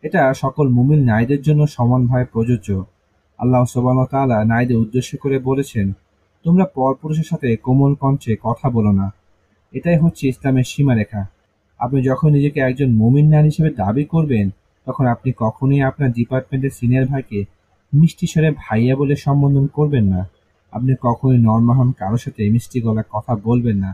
এটা 0.03 0.33
সকল 0.33 0.67
মুমিন 0.67 1.01
নারীদের 1.03 1.41
জন্য 1.41 1.67
সমানভাবে 1.67 2.25
প্রযোজ্য। 2.25 2.83
আল্লাহ 3.39 3.65
সোবান 3.65 3.97
তালা 4.05 4.43
নারীদের 4.43 4.77
উদ্দেশ্য 4.77 5.17
করে 5.17 5.39
বলেছেন, 5.39 5.93
তোমরা 6.45 6.65
পরপুরুষের 6.65 7.23
সাথে 7.23 7.55
কোমল 7.55 7.95
কণ্ঠে 7.95 8.37
কথা 8.43 8.69
বলো 8.69 8.91
না। 8.91 9.11
এটাই 9.73 9.97
হচ্ছে 9.97 10.27
ইসলামের 10.27 10.63
সীমারেখা। 10.63 11.27
আপনি 11.79 12.03
যখন 12.03 12.31
নিজেকে 12.31 12.59
একজন 12.59 12.89
মুমিন 12.91 13.29
নারী 13.29 13.45
হিসেবে 13.45 13.69
দাবি 13.69 14.03
করবেন 14.03 14.49
তখন 14.87 15.05
আপনি 15.05 15.29
কখনোই 15.37 15.81
আপনার 15.81 16.09
ডিপার্টমেন্টের 16.11 16.73
সিনিয়র 16.79 17.05
ভাইকে 17.05 17.39
মিষ্টি 17.93 18.25
স্বরে 18.27 18.49
ভাইয়া 18.63 18.93
বলে 18.95 19.15
সম্বোধন 19.15 19.65
করবেন 19.67 20.05
না। 20.05 20.21
আপনি 20.73 20.91
কখনোই 21.01 21.39
নর্মাহন 21.39 21.89
কারোর 21.91 22.17
সাথে 22.17 22.41
মিষ্টি 22.49 22.77
গলায় 22.81 23.07
কথা 23.11 23.33
বলবেন 23.43 23.77
না, 23.77 23.91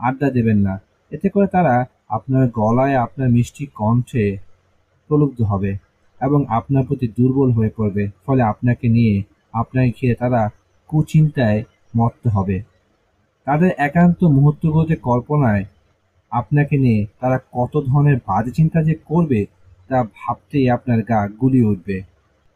আড্ডা 0.00 0.28
দেবেন 0.30 0.58
না। 0.58 0.74
এতে 1.12 1.28
করে 1.28 1.46
তারা 1.46 1.74
আপনার 2.08 2.44
গলায় 2.50 2.94
আপনার 2.96 3.28
মিষ্টি 3.30 3.64
কণ্ঠে 3.74 4.24
প্রলুব্ধ 5.10 5.38
হবে 5.42 5.70
এবং 6.20 6.40
আপনার 6.48 6.82
প্রতি 6.84 7.06
দুর্বল 7.08 7.48
হয়ে 7.52 7.70
পড়বে। 7.76 8.04
ফলে 8.26 8.42
আপনাকে 8.42 8.86
নিয়ে, 8.88 9.14
আপনাকে 9.52 9.90
ঘিরে 9.98 10.14
তারা 10.14 10.40
কুচিন্তায় 10.90 11.60
মত্ত 11.96 12.22
হবে। 12.26 12.56
তাদের 13.46 13.70
একান্ত 13.78 14.20
মুহূর্তগুলোতে 14.36 14.94
কল্পনায় 15.08 15.64
আপনাকে 16.32 16.74
নিয়ে 16.78 17.00
তারা 17.20 17.36
কত 17.52 17.72
ধরনের 17.86 18.16
বাজে 18.26 18.50
চিন্তা 18.50 18.78
যে 18.82 18.94
করবে 19.10 19.40
তা 19.88 19.98
ভাবতেই 20.18 20.66
আপনার 20.76 21.00
গা 21.10 21.20
গুলিয়ে 21.40 21.68
উঠবে। 21.72 21.96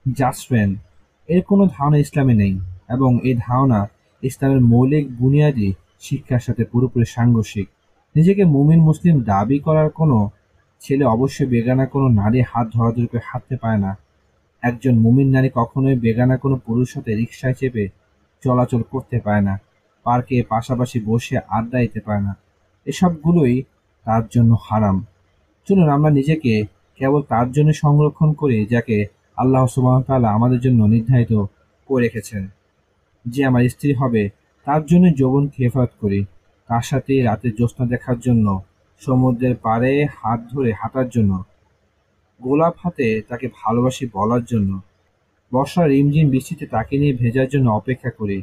জাসফেন 0.06 0.70
এর 1.28 1.42
কোনো 1.50 1.64
ধারণা 1.74 1.98
ইসলামে 2.04 2.34
নেই 2.42 2.54
এবং 2.94 3.10
এই 3.28 3.34
ধারণা 3.46 3.80
ইসলামের 4.22 4.60
মৌলিক 4.72 5.04
বুনিয়াদী 5.18 5.68
শিক্ষার 6.00 6.42
সাথে 6.46 6.62
পুরোপুরি 6.64 7.06
সাংঘর্ষিক। 7.16 7.66
নিজেকে 8.14 8.42
মুমিন 8.54 8.80
মুসলিম 8.88 9.16
দাবি 9.30 9.58
করার 9.58 9.88
কোনো 9.98 10.18
ছেলে 10.80 11.04
অবশ্যই 11.14 11.48
বেগানা 11.52 11.84
কোনো 11.86 12.06
নারী 12.20 12.40
হাত 12.50 12.66
ধরাধরি 12.76 13.06
করে 13.06 13.22
হাঁটতে 13.30 13.54
পারে 13.62 13.78
না। 13.84 13.92
একজন 14.62 14.94
মুমিন 15.04 15.28
নারী 15.34 15.48
কখনোই 15.54 15.96
বেগানা 16.04 16.34
কোনো 16.36 16.56
পুরুষ 16.66 16.86
সাথে 16.94 17.10
রিক্সায় 17.14 17.56
চেপে 17.58 17.84
চলাচল 18.42 18.82
করতে 18.92 19.16
পারে 19.24 19.42
না, 19.48 19.54
পার্কে 20.06 20.36
পাশাপাশি 20.52 20.98
বসে 21.08 21.34
আড্ডা 21.56 21.78
দিতে 21.84 22.00
পারে 22.06 22.22
না। 22.26 22.32
এসবগুলোই 22.86 23.54
তার 24.06 24.22
জন্য 24.34 24.52
হারাম। 24.66 24.96
চলুন 25.68 25.88
আমরা 25.96 26.10
নিজেকে 26.18 26.52
কেবল 27.02 27.22
তার 27.22 27.52
জন্য 27.52 27.70
সংরক্ষণ 27.72 28.32
করি 28.32 28.66
যাকে 28.66 28.96
আল্লাহ 29.36 29.66
সুবাহতাল্লাহ 29.66 30.30
আমাদের 30.34 30.60
জন্য 30.60 30.80
নির্ধারিত 30.84 31.32
করে 31.88 32.02
রেখেছেন। 32.02 32.42
যে 33.24 33.40
আমার 33.44 33.62
স্ত্রী 33.68 33.92
হবে, 33.94 34.22
তার 34.66 34.86
জন্য 34.86 35.04
যৌবন 35.16 35.44
খেফাত 35.48 35.90
করি। 36.00 36.20
তার 36.68 36.82
সাথে 36.82 37.22
রাতে 37.22 37.48
জ্যোৎস্না 37.50 37.84
দেখার 37.86 38.18
জন্য, 38.20 38.46
সমুদ্রের 39.00 39.54
পাড়ে 39.56 39.92
হাত 40.04 40.40
ধরে 40.52 40.70
হাঁটার 40.72 41.08
জন্য, 41.08 41.32
গোলাপ 42.40 42.74
হাতে 42.82 43.22
তাকে 43.28 43.46
ভালোবাসি 43.62 44.04
বলার 44.12 44.44
জন্য, 44.44 44.70
বর্ষার 45.52 45.88
রিমঝিম 45.90 46.26
বৃষ্টিতে 46.30 46.66
তাকে 46.66 46.94
নিয়ে 46.98 47.14
ভেজার 47.16 47.48
জন্য 47.48 47.70
অপেক্ষা 47.70 48.10
করি। 48.10 48.38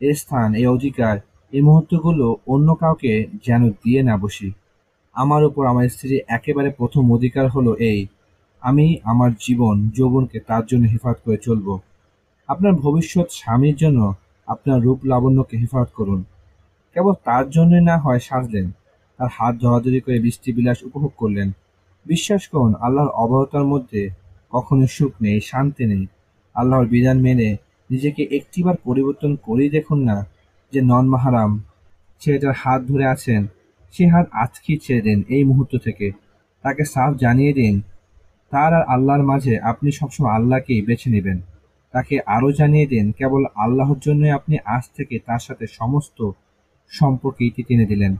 এ 0.00 0.10
স্থান 0.14 0.48
এই 0.54 0.66
অধিকার 0.66 1.14
এই 1.52 1.62
মুহূর্তগুলো 1.62 2.26
অন্য 2.46 2.68
কাউকে 2.74 3.12
যেন 3.46 3.62
দিয়ে 3.70 4.00
না 4.02 4.16
বসি। 4.16 4.48
আমার 5.14 5.44
উপর 5.44 5.66
আমার 5.66 5.88
স্ত্রীর 5.88 6.22
একেবারে 6.28 6.70
প্রথম 6.70 7.12
অধিকার 7.12 7.48
হলো 7.48 7.74
এই। 7.74 8.06
আমি 8.60 8.98
আমার 9.04 9.30
জীবন, 9.40 9.88
যৌবনকে 9.88 10.40
তার 10.40 10.66
জন্য 10.66 10.84
হেফাজত 10.88 11.18
করে 11.24 11.36
চলব। 11.36 11.78
আপনার 12.48 12.72
ভবিষ্যৎ 12.72 13.26
স্বামীর 13.30 13.76
জন্য 13.76 14.14
আপনার 14.46 14.82
রূপ 14.82 15.04
লাবণ্যকে 15.04 15.56
হেফাজত 15.56 15.88
করুন। 15.94 16.24
কেবল 16.94 17.12
তার 17.24 17.50
জন্যই 17.50 17.80
না 17.80 17.98
হয় 17.98 18.18
সাজলেন। 18.18 18.70
তার 19.18 19.28
হাত 19.32 19.56
ধরাধরি 19.60 20.00
করে 20.00 20.20
বৃষ্টি 20.20 20.52
বিলাস 20.52 20.82
উপভোগ 20.82 21.12
করলেন। 21.16 21.50
বিশ্বাস 22.06 22.48
করুন, 22.48 22.74
আল্লাহর 22.74 23.08
অবহতার 23.08 23.64
মধ্যে 23.64 24.10
কখনো 24.50 24.86
সুখ 24.86 25.12
নেই, 25.20 25.40
শান্তি 25.40 25.84
নেই। 25.84 26.06
আল্লাহর 26.54 26.86
বিধান 26.86 27.20
মেনে 27.20 27.56
নিজেকে 27.90 28.22
একটিবার 28.22 28.74
পরিবর্তন 28.84 29.36
করেই 29.42 29.70
দেখুন 29.70 30.04
না 30.04 30.26
যে 30.72 30.80
নন 30.80 31.08
মাহারাম 31.08 31.62
ছেলেটার 32.20 32.52
হাত 32.52 32.82
ধরে 32.82 33.04
আছেন। 33.04 33.46
সে 33.94 34.04
হাত 34.08 34.26
আজকেই 34.32 34.78
ছেড়ে 34.78 35.02
দিন 35.02 35.24
এই 35.28 35.44
মুহূর্ত 35.44 35.76
থেকে। 35.76 36.10
তাকে 36.62 36.84
সাফ 36.84 37.14
জানিয়ে 37.14 37.52
দিন। 37.52 37.82
তার 38.50 38.74
আর 38.74 38.84
আল্লাহর 38.84 39.22
মাঝে 39.22 39.58
আপনি 39.60 39.92
সবসময় 39.92 40.32
আল্লাহকেই 40.32 40.82
বেছে 40.82 41.10
নেবেন। 41.10 41.40
তাকে 41.92 42.20
আরও 42.26 42.52
জানিয়ে 42.52 42.86
দিন, 42.86 43.12
কেবল 43.12 43.44
আল্লাহর 43.54 43.98
জন্যই 43.98 44.30
আপনি 44.30 44.58
আজ 44.64 44.84
থেকে 44.96 45.18
তার 45.18 45.38
সাথে 45.38 45.66
সমস্ত 45.66 46.30
সম্পর্কে 46.88 47.44
ইতি 47.44 47.62
টেনে 47.62 47.86
দিলেন। 47.86 48.16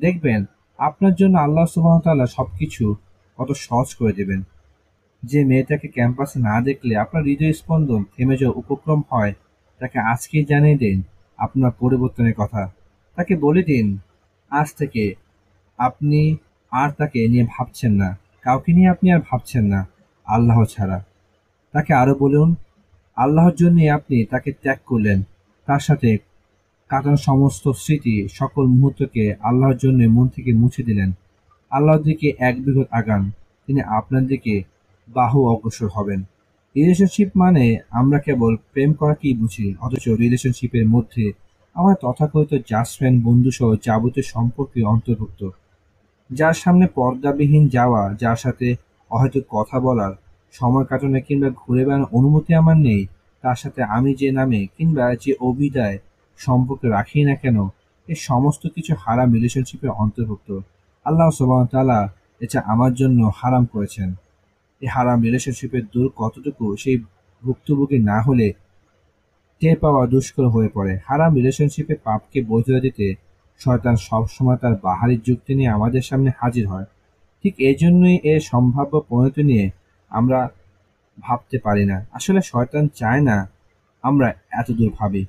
দেখবেন, 0.00 0.44
আপনার 0.78 1.14
জন্য 1.14 1.38
আল্লাহ 1.38 1.66
সুবাহতাল্লাহ 1.66 2.26
সব 2.26 2.48
কিছু 2.58 2.94
কত 3.38 3.52
সহজ 3.52 3.94
করে 3.94 4.12
দেবেন। 4.12 4.42
যে 5.22 5.44
মেয়েটাকে 5.44 5.88
ক্যাম্পাসে 5.88 6.38
না 6.38 6.60
দেখলে 6.60 6.96
আপনার 6.96 7.22
হৃদয় 7.22 7.52
স্পন্দন 7.52 8.04
থেমে 8.16 8.36
যাওয়া 8.36 8.58
উপক্রম 8.58 9.02
হয়, 9.10 9.32
তাকে 9.80 9.98
আজকেই 9.98 10.44
জানিয়ে 10.44 10.76
দিন 10.76 11.02
আপনার 11.38 11.70
পরিবর্তনের 11.80 12.34
কথা। 12.34 12.62
তাকে 13.16 13.36
বলে 13.36 13.62
দিন 13.62 13.98
আজ 14.50 14.68
থেকে 14.78 15.14
আপনি 15.78 16.36
আর 16.72 16.90
তাকে 16.90 17.28
নিয়ে 17.28 17.46
ভাবছেন 17.56 17.92
না। 17.92 18.18
কাউকে 18.42 18.72
নিয়ে 18.72 18.88
আপনি 18.88 19.12
আর 19.12 19.20
ভাবছেন 19.30 19.64
না, 19.64 19.80
আল্লাহ 20.26 20.64
ছাড়া। 20.64 21.04
তাকে 21.72 21.92
আরও 21.94 22.14
বলুন, 22.14 22.54
আল্লাহর 23.16 23.54
জন্যে 23.54 23.90
আপনি 23.90 24.24
তাকে 24.24 24.52
ত্যাগ 24.52 24.78
করলেন। 24.86 25.22
তার 25.66 25.78
সাথে 25.78 26.18
কাটানো 26.88 27.16
সমস্ত 27.16 27.68
স্মৃতি 27.68 28.28
সকল 28.28 28.64
মুহূর্তকে 28.66 29.34
আল্লাহর 29.40 29.76
জন্য 29.76 30.00
মন 30.10 30.28
থেকে 30.28 30.52
মুছে 30.52 30.82
দিলেন। 30.82 31.12
আল্লাহর 31.70 32.02
দিকে 32.02 32.32
এক 32.38 32.64
বিগত 32.64 32.88
আগান, 32.90 33.30
তিনি 33.66 33.80
আপনার 33.80 34.26
দিকে 34.26 34.62
বাহু 35.08 35.38
অগ্রসর 35.48 35.88
হবেন। 35.94 36.20
রিলেশনশিপ 36.76 37.28
মানে 37.36 37.78
আমরা 37.90 38.18
কেবল 38.18 38.56
প্রেম 38.72 38.92
করাকেই 38.92 39.34
বুঝি, 39.34 39.74
অথচ 39.80 40.08
রিলেশনশিপের 40.08 40.86
মধ্যে 40.88 41.32
আমার 41.76 41.94
তথাকথিত 42.00 42.52
জাস্ট 42.70 42.92
ফ্রেন্ড 42.98 43.18
বন্ধু 43.24 43.50
সহ 43.50 43.68
যাবতীয় 43.86 44.26
সম্পর্কে 44.26 44.80
অন্তর্ভুক্ত। 44.84 45.42
যার 46.30 46.54
সামনে 46.54 46.86
পর্দাবিহীন 46.94 47.68
যাওয়া, 47.68 48.02
যার 48.14 48.36
সাথে 48.36 48.76
হয়তো 49.10 49.40
কথা 49.50 49.80
বলার, 49.80 50.12
সময় 50.52 50.84
কাটানো 50.84 51.20
কিংবা 51.28 51.48
ঘুরে 51.50 51.82
বেড়ানোর 51.84 52.08
অনুমতি 52.12 52.54
আমার 52.54 52.76
নেই, 52.76 53.06
তার 53.42 53.56
সাথে 53.56 53.80
আমি 53.82 54.14
যে 54.14 54.28
নামে 54.32 54.66
কিংবা 54.78 55.14
যে 55.14 55.32
অভিদায় 55.40 55.98
সম্পর্ক 56.38 56.82
রাখি 56.84 57.24
না 57.24 57.34
কেন, 57.34 57.58
এ 58.08 58.14
সমস্ত 58.14 58.62
কিছু 58.66 58.92
হারাম 58.98 59.28
রিলেশনশিপের 59.32 59.90
অন্তর্ভুক্ত। 59.90 60.48
আল্লাহ 61.06 61.28
সুবাহতাল্লাহ 61.30 62.02
এটা 62.40 62.58
আমার 62.66 62.94
জন্য 62.94 63.20
হারাম 63.36 63.64
করেছেন। 63.72 64.08
এই 64.82 64.88
হারাম 64.88 65.18
রিলেশনশিপের 65.22 65.84
দূর 65.94 66.06
কতটুকু 66.16 66.64
সেই 66.76 66.96
ভুক্তভোগী 67.42 67.98
না 68.10 68.16
হলে 68.22 68.46
টের 69.60 69.78
পাওয়া 69.78 70.06
দুষ্কর 70.06 70.48
হয়ে 70.48 70.68
পড়ে। 70.68 70.98
হারাম 71.08 71.34
রিলেশনশিপে 71.34 71.94
পাপকে 72.04 72.42
বৈধতা 72.42 72.80
দিতে 72.80 73.14
শয়তান 73.58 73.96
সবসময় 73.96 74.56
তার 74.56 74.74
বাহারি 74.82 75.20
যুক্তি 75.26 75.54
নিয়ে 75.54 75.68
আমাদের 75.68 76.02
সামনে 76.02 76.30
হাজির 76.38 76.68
হয়। 76.68 76.84
ঠিক 77.42 77.54
এই 77.58 77.74
জন্যই 77.74 78.18
এর 78.22 78.40
সম্ভাব্য 78.40 79.00
পরিণতি 79.08 79.42
নিয়ে 79.42 79.70
আমরা 80.10 80.48
ভাবতে 81.20 81.58
পারি 81.58 81.84
না। 81.84 82.06
আসলে 82.12 82.40
শয়তান 82.44 82.88
চায় 82.88 83.20
না 83.20 83.50
আমরা 84.02 84.32
এত 84.50 84.70
দূর 84.70 84.90
ভাবি। 84.98 85.26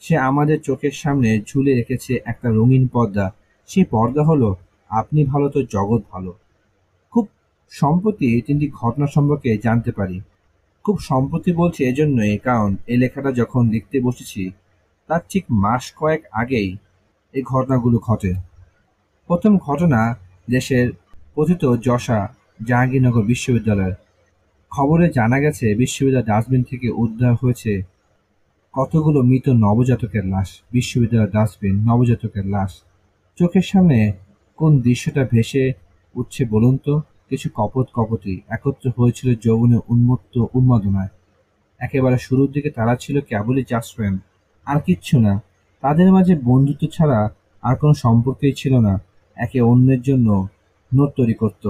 সে 0.00 0.16
আমাদের 0.16 0.60
চোখের 0.60 0.90
সামনে 0.90 1.40
ঝুলে 1.46 1.74
রেখেছে 1.74 2.20
একটা 2.24 2.48
রঙিন 2.48 2.86
পর্দা। 2.86 3.32
সেই 3.66 3.84
পর্দা 3.84 4.22
হলো, 4.22 4.56
আপনি 4.88 5.24
ভালো 5.24 5.48
তো 5.48 5.62
জগৎ 5.62 6.02
ভালো। 6.10 6.34
খুব 7.10 7.28
সম্প্রতি 7.70 8.40
তিনটি 8.40 8.70
ঘটনা 8.70 9.06
সম্পর্কে 9.06 9.58
জানতে 9.58 9.92
পারি। 9.92 10.20
খুব 10.84 10.96
সম্প্রতি 11.00 11.50
বলছি 11.52 11.80
এজন্যই, 11.84 12.38
কারণ 12.38 12.76
এই 12.86 12.96
লেখাটা 12.96 13.32
যখন 13.32 13.62
লিখতে 13.68 13.96
বসেছি, 14.00 14.42
তার 15.08 15.22
ঠিক 15.30 15.44
মাস 15.64 15.84
কয়েক 15.98 16.22
আগেই 16.32 16.76
এই 17.34 17.42
ঘটনাগুলো 17.42 17.98
ঘটে। 17.98 18.32
প্রথম 19.28 19.52
ঘটনা 19.58 20.00
দেশের 20.50 20.86
কথিত 21.36 21.62
যশা 21.82 22.18
জাহাঙ্গীরনগর 22.66 23.22
বিশ্ববিদ্যালয়ের। 23.22 23.94
খবরে 24.72 25.06
জানা 25.08 25.38
গেছে 25.40 25.66
বিশ্ববিদ্যালয় 25.74 26.26
ডাস্টবিন 26.26 26.62
থেকে 26.62 26.88
উদ্ধার 26.92 27.34
হয়েছে 27.34 27.72
কতগুলো 28.74 29.22
মৃত 29.22 29.46
নবজাতকের 29.48 30.24
লাশ। 30.26 30.48
বিশ্ববিদ্যালয় 30.72 31.30
ডাস্টবিন, 31.30 31.74
নবজাতকের 31.88 32.46
লাশ। 32.46 32.72
চোখের 33.38 33.62
সামনে 33.62 33.98
কোন 34.58 34.72
দৃশ্যটা 34.80 35.22
ভেসে 35.24 35.64
উঠছে 36.14 36.44
বলুন 36.44 36.76
তো? 36.76 36.94
কিছু 37.30 37.48
কপট 37.54 37.86
কপটি 37.94 38.34
একত্র 38.48 38.86
হয়েছিল 38.96 39.28
যৌবনে 39.44 39.78
উন্মত্ত 39.88 40.34
উন্মাদনায়। 40.54 41.10
একেবারে 41.80 42.18
শুরুর 42.18 42.48
দিকে 42.52 42.70
তারা 42.70 42.94
ছিল 42.96 43.16
কেবলই 43.20 43.64
জাস্ট 43.70 43.90
ফ্রেন্ড 43.96 44.18
আর 44.66 44.78
কিচ্ছু 44.80 45.16
না। 45.20 45.32
তাদের 45.82 46.08
মাঝে 46.12 46.34
বন্ধুত্ব 46.42 46.82
ছাড়া 46.92 47.18
আর 47.62 47.74
কোনো 47.76 47.94
সম্পর্কই 47.94 48.54
ছিল 48.56 48.74
না। 48.78 48.94
একে 49.36 49.58
অন্যের 49.60 50.00
জন্য 50.02 50.28
নোট 50.94 51.10
তৈরি 51.16 51.34
করত। 51.34 51.64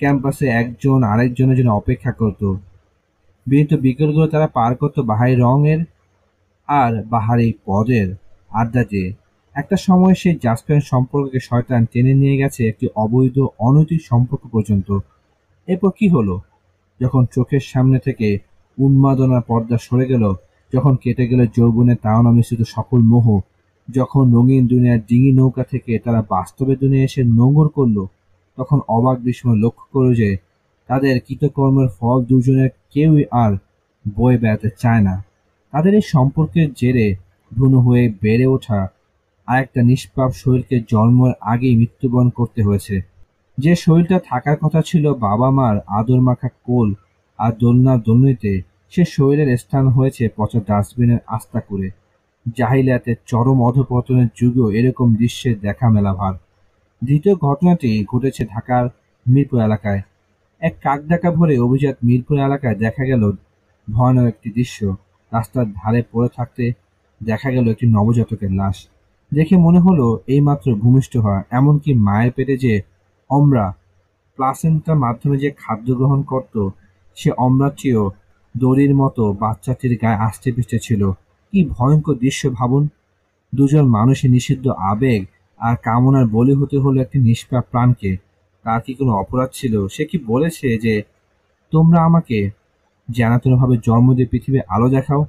ক্যাম্পাসে 0.00 0.46
একজন 0.60 0.98
আরেকজনের 1.02 1.56
জন্য 1.56 1.70
অপেক্ষা 1.70 2.12
করত। 2.12 2.42
বিনীত 3.46 3.72
বিকেলগুলো 3.74 4.26
তারা 4.26 4.46
পার 4.46 4.72
করতো 4.74 5.00
বাহারি 5.02 5.34
রঙের 5.34 5.80
আর 6.68 6.92
বাহারি 7.04 7.48
পদের 7.66 8.08
আড্ডা 8.50 8.82
দিয়ে 8.84 9.08
একটা 9.54 9.76
সময় 9.76 10.14
সেই 10.14 10.38
জাসপেন 10.42 10.80
সম্পর্ককে 10.80 11.38
শয়তান 11.40 11.86
টেনে 11.92 12.14
নিয়ে 12.14 12.36
গেছে 12.36 12.68
একটি 12.68 12.88
অবৈধ, 12.94 13.46
অনৈতিক 13.58 14.00
সম্পর্ক 14.02 14.46
পর্যন্ত। 14.52 14.98
এরপর 15.68 15.90
কি 15.98 16.08
হলো? 16.08 16.40
যখন 17.00 17.26
চোখের 17.34 17.60
সামনে 17.60 17.98
থেকে 17.98 18.38
উন্মাদনার 18.78 19.42
পর্দা 19.42 19.76
সরে 19.80 20.06
গেল, 20.06 20.34
যখন 20.72 20.96
কেটে 20.96 21.28
গেল 21.28 21.46
যৌবনের 21.56 21.96
তাওনা 22.02 22.30
মিশ্রিত 22.30 22.62
সকল 22.66 22.98
মোহ, 22.98 23.40
যখন 23.88 24.32
রঙিন 24.32 24.66
দুনিয়ার 24.66 25.00
ডিঙি 25.00 25.32
নৌকা 25.32 25.64
থেকে 25.70 25.98
তারা 25.98 26.24
বাস্তবে 26.28 26.76
দুনিয়া 26.76 27.04
এসে 27.04 27.22
নোংর 27.22 27.68
করল, 27.68 28.06
তখন 28.56 28.78
অবাক 28.88 29.18
বিস্ময় 29.18 29.56
লক্ষ্য 29.56 29.84
করল 29.92 30.14
যে 30.14 30.36
তাদের 30.86 31.20
কৃতকর্মের 31.26 31.88
ফল 31.88 32.24
দুজনের 32.24 32.70
কেউই 32.90 33.24
আর 33.30 33.52
বয়ে 34.16 34.38
বেড়াতে 34.38 34.68
চায় 34.78 35.00
না। 35.00 35.24
তাদের 35.70 35.94
এই 35.94 36.04
সম্পর্কের 36.06 36.72
জেরে 36.72 37.16
ভ্রূণ 37.54 37.74
হয়ে 37.74 38.04
বেড়ে 38.22 38.46
ওঠা 38.46 38.97
আরেকটা 39.48 39.80
নিষ্পাপ 39.82 40.30
শরীরকে 40.32 40.76
জন্মের 40.90 41.32
আগেই 41.52 41.74
মৃত্যুবরণ 41.76 42.28
করতে 42.28 42.60
হয়েছে। 42.62 42.96
যে 43.58 43.72
শরীরটা 43.76 44.18
থাকার 44.30 44.56
কথা 44.62 44.80
ছিল 44.82 45.04
বাবা 45.26 45.48
মার 45.50 45.76
আদর 45.98 46.20
মাখা 46.20 46.50
কোল 46.66 46.88
আর 47.38 47.52
দোলনা 47.60 47.94
দোলনিতে, 48.06 48.52
সে 48.92 49.02
শরীরের 49.14 49.48
স্থান 49.58 49.84
হয়েছে 49.86 50.24
পচা 50.36 50.60
ডাস্টবিনের 50.68 51.20
আস্থা 51.26 51.60
করে। 51.60 51.88
জাহিলিয়াতে 52.56 53.12
চরম 53.26 53.58
অধপতনের 53.62 54.28
যুগেও 54.36 54.68
এরকম 54.70 55.08
দৃশ্যের 55.14 55.56
দেখা 55.60 55.86
মেলা 55.88 56.12
ভার 56.14 56.34
দ্বিতীয় 57.02 57.34
ঘটনাটি 57.36 57.90
ঘটেছে 58.04 58.42
ঢাকার 58.44 58.84
মিরপুর 59.26 59.58
এলাকায়। 59.62 60.00
এক 60.62 60.74
কাকডাকা 60.82 61.30
ভরে 61.30 61.54
অভিজাত 61.58 61.96
মিরপুর 62.04 62.36
এলাকায় 62.38 62.76
দেখা 62.84 63.04
গেল 63.04 63.22
ভয়ানক 63.88 64.26
একটি 64.32 64.48
দৃশ্য। 64.50 64.78
রাস্তার 65.32 65.66
ধারে 65.72 66.00
পড়ে 66.12 66.28
থাকতে 66.36 66.64
দেখা 67.20 67.48
গেল 67.50 67.64
একটি 67.68 67.86
নবজাতকের 67.96 68.52
লাশ। 68.52 68.76
দেখে 69.32 69.56
মনে 69.56 69.78
হলো 69.78 70.18
এইমাত্র 70.26 70.74
ভূমিষ্ঠ 70.74 71.16
হওয়া, 71.16 71.42
এমনকি 71.50 71.94
মায়ের 71.94 72.32
পেটে 72.32 72.56
যে 72.56 72.82
অমরা, 73.30 73.74
প্লাসেন্টার 74.36 74.96
মাধ্যমে 74.96 75.36
যে 75.38 75.50
খাদ্য 75.50 75.94
গ্রহণ 75.94 76.22
করত, 76.22 76.68
সে 77.14 77.30
অমরাটিও 77.30 78.10
দড়ির 78.56 78.94
মতো 78.94 79.32
বাচ্চাটির 79.32 79.98
গায়ে 80.02 80.16
আষ্টে 80.16 80.52
পিষ্টে 80.52 80.78
ছিল। 80.78 81.10
কি 81.52 81.64
ভয়ঙ্কর 81.64 82.14
দৃশ্য 82.14 82.50
ভাবুন। 82.50 82.88
দুজন 83.54 83.84
মানুষের 83.88 84.30
নিষিদ্ধ 84.30 84.66
আবেগ 84.68 85.20
আর 85.60 85.76
কামনার 85.76 86.26
বলি 86.26 86.54
হতে 86.54 86.76
হলো 86.78 87.00
একটি 87.00 87.18
নিষ্পাপ 87.18 87.64
প্রাণকে। 87.70 88.16
তার 88.64 88.80
কি 88.80 88.94
কোনো 88.94 89.12
অপরাধ 89.12 89.48
ছিল? 89.52 89.74
সে 89.88 90.04
কি 90.04 90.18
বলেছে 90.26 90.78
যে, 90.78 91.02
তোমরা 91.72 92.04
আমাকে 92.04 92.50
জানাতনভাবে 93.10 93.76
জন্ম 93.86 94.14
দিয়ে 94.14 94.26
পৃথিবীর 94.26 94.62
আলো 94.68 94.88
দেখাও? 94.88 95.26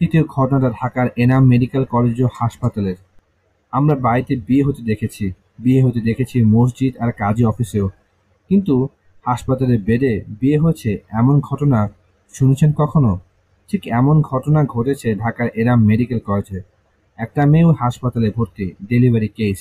তৃতীয় 0.00 0.24
ঘটনাটা 0.24 0.70
ঢাকার 0.70 1.08
এনাম 1.16 1.46
মেডিকেল 1.46 1.84
কলেজ 1.84 2.22
ও 2.22 2.28
হাসপাতালের। 2.32 2.96
আমরা 3.72 3.94
বাড়িতে 3.96 4.36
বিয়ে 4.36 4.64
হতে 4.64 4.82
দেখেছি, 4.82 5.32
বিয়ে 5.58 5.84
হতে 5.84 6.00
দেখেছি 6.00 6.44
মসজিদ 6.44 6.96
আর 6.96 7.12
কাজী 7.12 7.44
অফিসেও। 7.44 7.88
কিন্তু 8.50 8.88
হাসপাতালের 9.26 9.80
বেডে 9.82 10.24
বিয়ে 10.40 10.58
হয়েছে 10.58 10.98
এমন 11.10 11.40
ঘটনা 11.40 11.88
শুনেছেন 12.34 12.72
কখনো? 12.72 13.18
ঠিক 13.68 13.88
এমন 13.88 14.22
ঘটনা 14.22 14.64
ঘটেছে 14.64 15.14
ঢাকার 15.14 15.48
এরাম 15.54 15.84
মেডিকেল 15.84 16.18
কলেজে। 16.18 16.60
একটা 17.16 17.46
মেয়েও 17.46 17.72
হাসপাতালে 17.72 18.30
ভর্তি, 18.30 18.70
ডেলিভারি 18.88 19.28
কেস। 19.28 19.58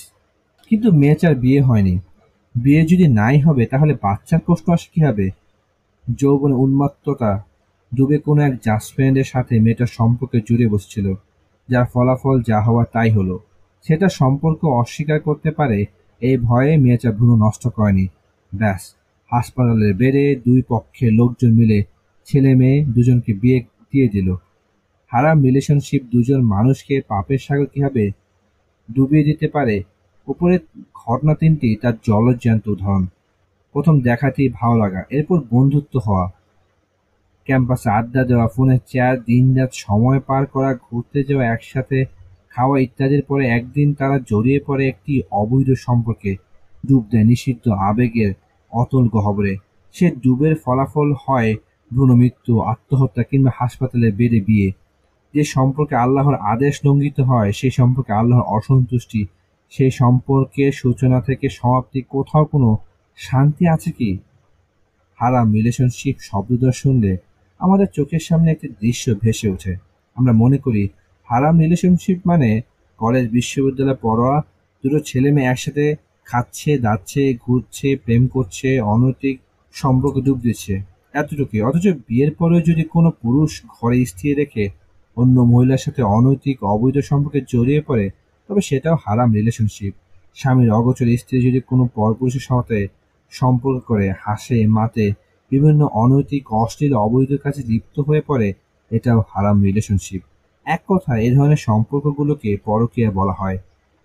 কিন্তু 0.69 0.91
মেয়েচার 0.91 1.35
বিয়ে 1.35 1.61
হয়নি। 1.61 1.99
বিয়ে 2.55 2.81
যদি 2.81 3.07
নাই 3.07 3.39
হবে 3.39 3.65
তাহলে 3.65 3.93
বাচ্চার 3.93 4.39
প্রশ্ন 4.45 4.73
আসে 4.73 4.87
কী 4.93 4.99
হবে 5.03 5.29
যৌবন 6.19 6.51
উন্মত্ততা 6.51 7.31
ডুবে 7.95 8.17
কোনো 8.17 8.41
এক 8.41 8.53
জাসফ্রেন্ডের 8.65 9.23
সাথে 9.23 9.59
মেয়েটার 9.59 9.87
সম্পর্কে 9.87 10.41
জুড়ে 10.47 10.67
বসছিল, 10.67 11.13
যার 11.69 11.85
ফলাফল 11.93 12.41
যা 12.41 12.61
হওয়া 12.61 12.85
তাই 12.85 13.09
হলো। 13.11 13.39
সেটা 13.85 14.09
সম্পর্ক 14.09 14.65
অস্বীকার 14.65 15.19
করতে 15.19 15.51
পারে 15.51 15.85
এই 16.21 16.37
ভয়ে 16.37 16.77
মেয়েটা 16.77 17.11
ভ্রূণ 17.11 17.45
নষ্ট 17.45 17.67
করেনি। 17.67 18.07
ব্যাস, 18.53 18.95
হাসপাতালের 19.31 19.93
বেড়ে 19.95 20.35
দুই 20.45 20.61
পক্ষের 20.67 21.13
লোকজন 21.13 21.51
মিলে 21.53 21.83
ছেলে 22.25 22.55
মেয়ে 22.55 22.85
দুজনকে 22.85 23.33
বিয়ে 23.33 23.59
দিয়ে 23.91 24.07
দিল। 24.09 24.35
হারাম 25.11 25.43
রিলেশনশিপ 25.43 26.01
দুজন 26.11 26.41
মানুষকে 26.41 27.01
পাপের 27.07 27.37
সাগর 27.37 27.65
কীভাবে 27.65 28.11
ডুবিয়ে 28.95 29.23
দিতে 29.23 29.47
পারে? 29.47 29.83
উপরে 30.27 30.59
ঘটনা 30.95 31.33
তিনটি, 31.35 31.75
তার 31.75 31.93
জলজ্যান্ত 32.03 32.67
উদাহরণ। 32.67 33.05
প্রথম 33.73 33.99
দেখাতেই 33.99 34.49
ভালো 34.49 34.75
লাগা, 34.77 35.03
এরপর 35.09 35.39
বন্ধুত্ব 35.51 35.99
হওয়া। 36.05 36.38
ক্যাম্পাসে 37.49 37.89
আড্ডা 37.89 38.21
দেওয়া, 38.23 38.47
ফোনে 38.47 38.77
চেয়ার 38.89 39.15
দিন 39.23 39.45
রাত 39.57 39.71
সময় 39.85 40.19
পার 40.27 40.43
করা, 40.45 40.71
ঘুরতে 40.85 41.19
যাওয়া, 41.27 41.45
একসাথে 41.53 41.97
খাওয়া 42.49 42.75
ইত্যাদির 42.79 43.23
পরে 43.27 43.43
একদিন 43.57 43.87
তারা 43.93 44.17
জড়িয়ে 44.29 44.59
পড়ে 44.67 44.83
একটি 44.87 45.13
অবৈধ 45.41 45.69
সম্পর্কে। 45.77 46.31
ডুব 46.87 47.03
দেয় 47.11 47.25
নিষিদ্ধ 47.31 47.65
আবেগের 47.89 48.31
অতল 48.71 49.05
গহবরে। 49.07 49.53
সে 49.95 50.07
ডুবের 50.23 50.55
ফলাফল 50.63 51.09
হয় 51.25 51.51
ভ্রূণ 51.91 52.09
মৃত্যু, 52.21 52.53
আত্মহত্যা 52.71 53.23
কিংবা 53.23 53.51
হাসপাতালে 53.59 54.09
বেড়ে 54.11 54.39
বিয়ে। 54.47 54.69
যে 55.33 55.43
সম্পর্কে 55.55 55.95
আল্লাহর 55.95 56.35
আদেশ 56.53 56.75
লঙ্ঘিত 56.85 57.17
হয় 57.29 57.49
সেই 57.51 57.73
সম্পর্কে 57.79 58.11
আল্লাহর 58.13 58.47
অসন্তুষ্টি। 58.57 59.21
সেই 59.73 59.91
সম্পর্কের 60.01 60.71
সূচনা 60.81 61.17
থেকে 61.21 61.47
সমাপ্তি 61.49 61.99
কোথাও 62.09 62.43
কোনো 62.45 62.69
শান্তি 63.17 63.63
আছে 63.67 63.91
কি? 63.91 64.11
হারাম 65.19 65.47
রিলেশনশিপ 65.53 66.15
শব্দটা 66.19 66.71
শুনলে 66.81 67.11
আমাদের 67.59 67.87
চোখের 67.95 68.19
সামনে 68.19 68.51
একটি 68.51 68.67
দৃশ্য 68.67 69.13
ভেসে 69.21 69.47
ওঠে। 69.49 69.75
আমরা 70.15 70.33
মনে 70.33 70.57
করি, 70.57 70.89
হারাম 71.29 71.59
রিলেশনশিপ 71.59 72.17
মানে 72.25 72.61
কলেজ 72.97 73.29
বিশ্ববিদ্যালয় 73.29 73.97
পড়োয়া 74.01 74.41
দুটো 74.83 74.99
ছেলে 74.99 75.31
মেয়ে 75.31 75.47
একসাথে 75.47 75.95
খাচ্ছে, 76.25 76.77
দাচ্ছে, 76.77 77.33
ঘুরছে, 77.33 77.95
প্রেম 77.95 78.27
করছে, 78.27 78.79
অনৈতিক 78.79 79.39
সম্পর্ক 79.73 80.15
ডুব 80.25 80.39
দিচ্ছে। 80.39 80.81
এতটুকুই। 81.13 81.61
অথচ 81.61 81.87
বিয়ের 82.07 82.31
পরেও 82.31 82.61
যদি 82.61 82.83
কোনো 82.83 83.11
পুরুষ 83.21 83.61
ঘরে 83.67 84.05
স্ত্রী 84.05 84.33
রেখে 84.33 84.69
অন্য 85.17 85.41
মহিলার 85.41 85.77
সাথে 85.77 86.01
অনৈতিক, 86.01 86.63
অবৈধ 86.63 86.97
সম্পর্কে 86.97 87.41
জড়িয়ে 87.41 87.81
পড়ে, 87.81 88.09
তবে 88.49 88.61
সেটাও 88.61 88.95
হারাম 89.05 89.33
রিলেশনশিপ 89.33 89.93
স্বামীর 90.35 90.69
অগোচর 90.71 91.07
স্ত্রী 91.17 91.41
যদি 91.41 91.59
কোনো 91.59 91.83
পরপুরুষের 91.95 92.39
সাথে 92.39 92.87
সম্পর্ক 93.29 93.79
করে, 93.79 94.07
হাসে, 94.19 94.67
মাতে 94.67 95.05
বিভিন্ন 95.51 95.81
অনৈতিক, 95.93 96.53
অশ্লীল, 96.53 96.93
অবৈধ 96.93 97.31
কাজে 97.43 97.61
লিপ্ত 97.63 97.99
হয়ে 97.99 98.21
পড়ে, 98.27 98.53
এটাও 98.91 99.23
হারাম 99.29 99.61
রিলেশনশিপ 99.61 100.21
এক 100.65 100.81
কথায়, 100.87 101.21
এ 101.21 101.35
ধরনের 101.35 101.57
সম্পর্কগুলোকে 101.57 102.57
পরকীয়া 102.65 103.11
বলা 103.11 103.33
হয়। 103.33 103.57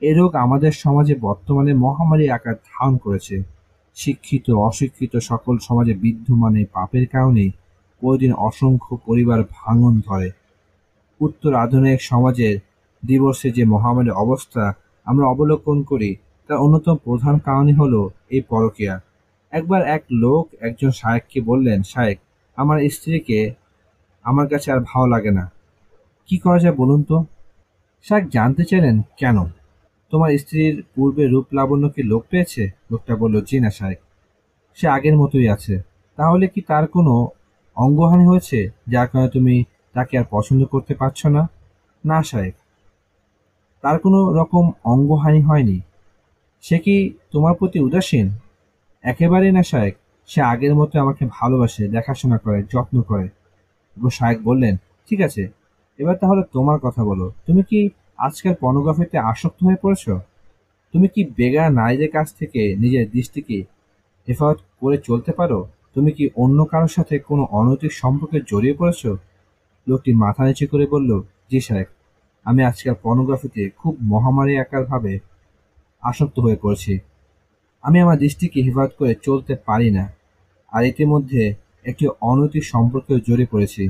এ 0.02 0.14
রোগ 0.14 0.34
আমাদের 0.34 0.72
সমাজে 0.72 1.14
বর্তমানে 1.14 1.72
মহামারী 1.74 2.28
আকার 2.28 2.54
ধারণ 2.54 2.96
করেছে। 2.96 3.42
শিক্ষিত, 3.94 4.50
অশিক্ষিত 4.50 5.16
সকল 5.16 5.58
সমাজে 5.58 5.94
বিদ্যমানে 5.94 6.64
পাপের 6.72 7.06
কারণেই 7.06 7.50
প্রতিদিন 8.00 8.32
অসংখ্য 8.32 8.96
পরিবার 9.06 9.40
ভাঙন 9.50 10.00
ধরে। 10.06 10.30
উত্তর 11.20 11.54
আধুনিক 11.54 12.02
সমাজের 12.02 12.58
দিবসে 13.02 13.50
যে 13.50 13.64
মহামারী 13.64 14.10
অবস্থা 14.10 14.72
আমরা 15.04 15.26
অবলোকন 15.26 15.82
করি, 15.82 16.16
তার 16.48 16.58
অন্যতম 16.58 16.96
প্রধান 17.04 17.38
কারণই 17.38 17.72
হলো 17.72 18.10
এই 18.30 18.40
পরকীয়া। 18.40 19.00
একবার 19.54 19.82
এক 19.96 20.02
লোক 20.12 20.44
একজন 20.60 20.90
শায়েককে 20.90 21.40
বললেন, 21.40 21.82
শায়েক, 21.82 22.18
আমার 22.56 22.90
স্ত্রীকে 22.90 23.54
আমার 24.24 24.48
কাছে 24.48 24.72
আর 24.72 24.80
ভালো 24.80 25.06
লাগে 25.06 25.30
না। 25.30 25.50
কি 26.26 26.38
করা 26.38 26.58
যায় 26.58 26.74
বলুন 26.74 27.02
তো? 27.02 27.24
শায়েক 28.02 28.28
জানতে 28.28 28.64
চাইলেন, 28.64 29.02
কেন? 29.16 29.36
তোমার 30.10 30.30
স্ত্রীর 30.38 30.82
পূর্বে 30.94 31.26
রূপ 31.26 31.46
লাবণ্য 31.52 31.88
কি 31.88 32.02
লোক 32.02 32.22
পেয়েছে? 32.30 32.70
লোকটা 32.90 33.16
বলল, 33.16 33.40
জি 33.40 33.60
না, 33.60 33.70
শায়েক। 33.70 34.00
সে 34.74 34.88
আগের 34.88 35.16
মতোই 35.16 35.48
আছে। 35.48 35.82
তাহলে 36.16 36.46
কি 36.46 36.60
তার 36.60 36.86
কোনো 36.86 37.28
অঙ্গহানি 37.76 38.26
হয়েছে, 38.26 38.70
যার 38.88 39.06
কারণে 39.08 39.30
তুমি 39.30 39.64
তাকে 39.92 40.18
আর 40.18 40.24
পছন্দ 40.30 40.64
করতে 40.64 40.94
পারছ 40.94 41.26
না? 41.26 41.42
না, 42.04 42.22
শায়েক। 42.22 42.54
তার 43.82 43.98
কোনো 43.98 44.32
রকম 44.32 44.64
অঙ্গহানি 44.84 45.42
হয়নি। 45.42 45.80
সে 46.62 46.78
কি 46.78 46.96
তোমার 47.32 47.54
প্রতি 47.54 47.78
উদাসীন? 47.80 48.26
একেবারেই 49.04 49.52
না, 49.52 49.62
শায়েক। 49.62 49.94
সে 50.28 50.40
আগের 50.52 50.74
মতো 50.74 50.94
আমাকে 51.00 51.24
ভালোবাসে, 51.38 51.84
দেখাশোনা 51.88 52.38
করে, 52.38 52.60
যত্ন 52.72 52.96
করে। 53.02 53.26
এবং 53.96 54.10
শায়েক 54.10 54.38
বললেন, 54.42 54.74
ঠিক 55.08 55.20
আছে, 55.20 55.42
এবার 55.98 56.16
তাহলে 56.16 56.42
তোমার 56.52 56.78
কথা 56.78 57.02
বলো। 57.04 57.26
তুমি 57.46 57.62
কি 57.70 57.80
আজকাল 58.18 58.54
পর্নোগ্রাফিতে 58.60 59.16
আসক্ত 59.32 59.58
হয়ে 59.64 59.82
পড়েছ? 59.82 60.04
তুমি 60.94 61.06
কি 61.08 61.20
বেগা 61.38 61.64
নারীদের 61.70 62.10
কাছ 62.10 62.28
থেকে 62.38 62.60
নিজের 62.82 63.04
দৃষ্টিকে 63.10 63.58
হেফাজত 64.28 64.58
করে 64.80 64.96
চলতে 64.98 65.32
পারো? 65.32 65.58
তুমি 65.94 66.10
কি 66.12 66.24
অন্য 66.36 66.58
কারোর 66.64 66.88
সাথে 66.88 67.14
কোনো 67.18 67.42
অনৈতিক 67.58 67.92
সম্পর্কে 67.92 68.38
জড়িয়ে 68.50 68.74
পড়েছ? 68.74 69.02
লোকটি 69.86 70.10
মাথা 70.14 70.42
নিচু 70.46 70.64
করে 70.72 70.86
বলল, 70.86 71.10
জি 71.50 71.58
সাহেব 71.60 71.88
আমি 72.46 72.60
আজকাল 72.64 72.94
পর্নোগ্রাফিতে 73.04 73.62
খুব 73.80 73.94
মহামারী 74.12 74.54
আকারভাবে 74.56 75.12
আসক্ত 76.02 76.36
হয়ে 76.40 76.58
পড়েছি। 76.62 76.94
আমি 77.84 77.98
আমার 78.00 78.18
দৃষ্টিকে 78.18 78.58
হেফাজত 78.62 78.92
করে 78.98 79.12
চলতে 79.22 79.52
পারি 79.66 79.88
না, 79.90 80.04
আর 80.72 80.82
ইতিমধ্যে 80.84 81.42
একটি 81.84 82.04
অনৈতিক 82.30 82.64
সম্পর্কেও 82.64 83.18
জড়িয়ে 83.18 83.52
পড়েছি। 83.52 83.84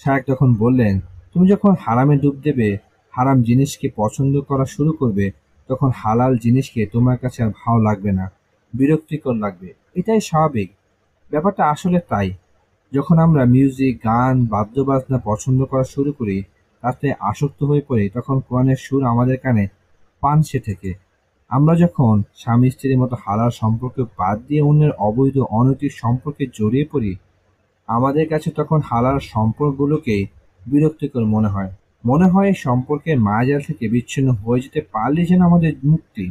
শায়েক 0.00 0.22
তখন 0.26 0.48
বললেন, 0.54 0.94
তুমি 1.32 1.46
যখন 1.48 1.72
হারামে 1.84 2.16
ডুব 2.16 2.36
দেবে, 2.42 2.68
হারাম 3.14 3.38
জিনিসকে 3.42 3.86
পছন্দ 3.96 4.34
করা 4.40 4.64
শুরু 4.64 4.92
করবে, 4.92 5.26
তখন 5.68 5.90
হালাল 6.00 6.32
জিনিসকে 6.36 6.80
তোমার 6.86 7.16
কাছে 7.18 7.38
আর 7.42 7.50
ভালো 7.60 7.80
লাগবে 7.82 8.10
না, 8.12 8.26
বিরক্তিকর 8.72 9.34
লাগবে। 9.34 9.68
এটাই 9.94 10.20
স্বাভাবিক। 10.20 10.68
ব্যাপারটা 11.30 11.62
আসলে 11.70 11.98
তাই। 12.08 12.28
যখন 12.92 13.16
আমরা 13.18 13.42
মিউজিক, 13.44 13.94
গান, 14.04 14.34
বাদ্যবাজনা 14.44 15.18
পছন্দ 15.24 15.60
করা 15.64 15.84
শুরু 15.84 16.10
করি, 16.12 16.38
তাতে 16.82 17.08
আসক্ত 17.30 17.60
হয়ে 17.62 17.82
পড়ি, 17.88 18.04
তখন 18.08 18.36
কোরআনের 18.46 18.78
সুর 18.84 19.02
আমাদের 19.04 19.36
কানে 19.44 19.64
পানসে 20.22 20.58
থেকে 20.60 20.90
আমরা 21.52 21.74
যখন 21.84 22.14
স্বামী 22.42 22.68
স্ত্রীর 22.74 23.00
মতো 23.02 23.16
হালাল 23.24 23.50
সম্পর্ক 23.60 23.96
বাদ 24.18 24.36
দিয়ে 24.48 24.62
অন্যের 24.70 24.92
অবৈধ 25.08 25.36
অনৈতিক 25.58 25.92
সম্পর্কে 26.02 26.44
জড়িয়ে 26.58 26.86
পড়ি, 26.92 27.12
আমাদের 27.88 28.24
কাছে 28.32 28.48
তখন 28.58 28.78
হালাল 28.90 29.16
সম্পর্কগুলোকেই 29.32 30.22
বিরক্তিকর 30.66 31.24
মনে 31.34 31.48
হয়। 31.54 31.70
মনে 32.04 32.26
হয় 32.32 32.48
এই 32.52 32.58
সম্পর্কের 32.66 33.16
মায়াজাল 33.26 33.60
থেকে 33.68 33.84
বিচ্ছিন্ন 33.94 34.28
হয়ে 34.42 34.62
যেতে 34.64 34.80
পারলে 34.94 35.22
যেন 35.30 35.40
আমাদের 35.48 35.72
মুক্তি। 35.90 36.26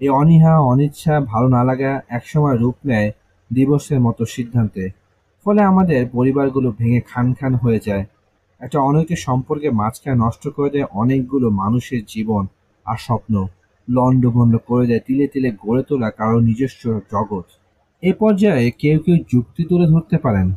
এই 0.00 0.10
অনীহা, 0.20 0.54
অনিচ্ছা 0.70 1.14
ভালো 1.30 1.48
না 1.56 1.62
লাগা 1.68 1.90
একসময় 2.08 2.56
রূপ 2.62 2.76
নেয় 2.90 3.08
দিবসের 3.50 4.00
মতো 4.06 4.22
সিদ্ধান্তে। 4.34 4.84
ফলে 5.46 5.60
আমাদের 5.70 6.00
পরিবারগুলো 6.16 6.68
ভেঙে 6.78 7.00
খান 7.10 7.26
খান 7.38 7.52
হয়ে 7.54 7.80
যায়। 7.86 8.04
একটা 8.60 8.78
অনৈতিক 8.88 9.18
সম্পর্কে 9.28 9.68
মাঝখানে 9.80 10.16
নষ্ট 10.24 10.44
করে 10.56 10.70
দেয় 10.74 10.86
অনেকগুলো 10.92 11.46
মানুষের 11.62 12.02
জীবন 12.12 12.42
আর 12.86 12.98
স্বপ্ন। 13.06 13.34
লণ্ডভণ্ড 13.90 14.56
করে 14.66 14.86
দেয়, 14.86 15.00
তিলে 15.06 15.26
তিলে 15.26 15.50
গড়ে 15.50 15.82
তোলা 15.82 16.10
কারও 16.10 16.40
নিজস্ব 16.40 17.00
জগৎ। 17.12 17.44
এ 18.02 18.12
পর্যায়ে 18.12 18.70
কেউ 18.70 18.98
কেউ 18.98 19.16
যুক্তি 19.32 19.64
তুলে 19.64 19.86
ধরতে 19.86 20.18
পারেন। 20.18 20.54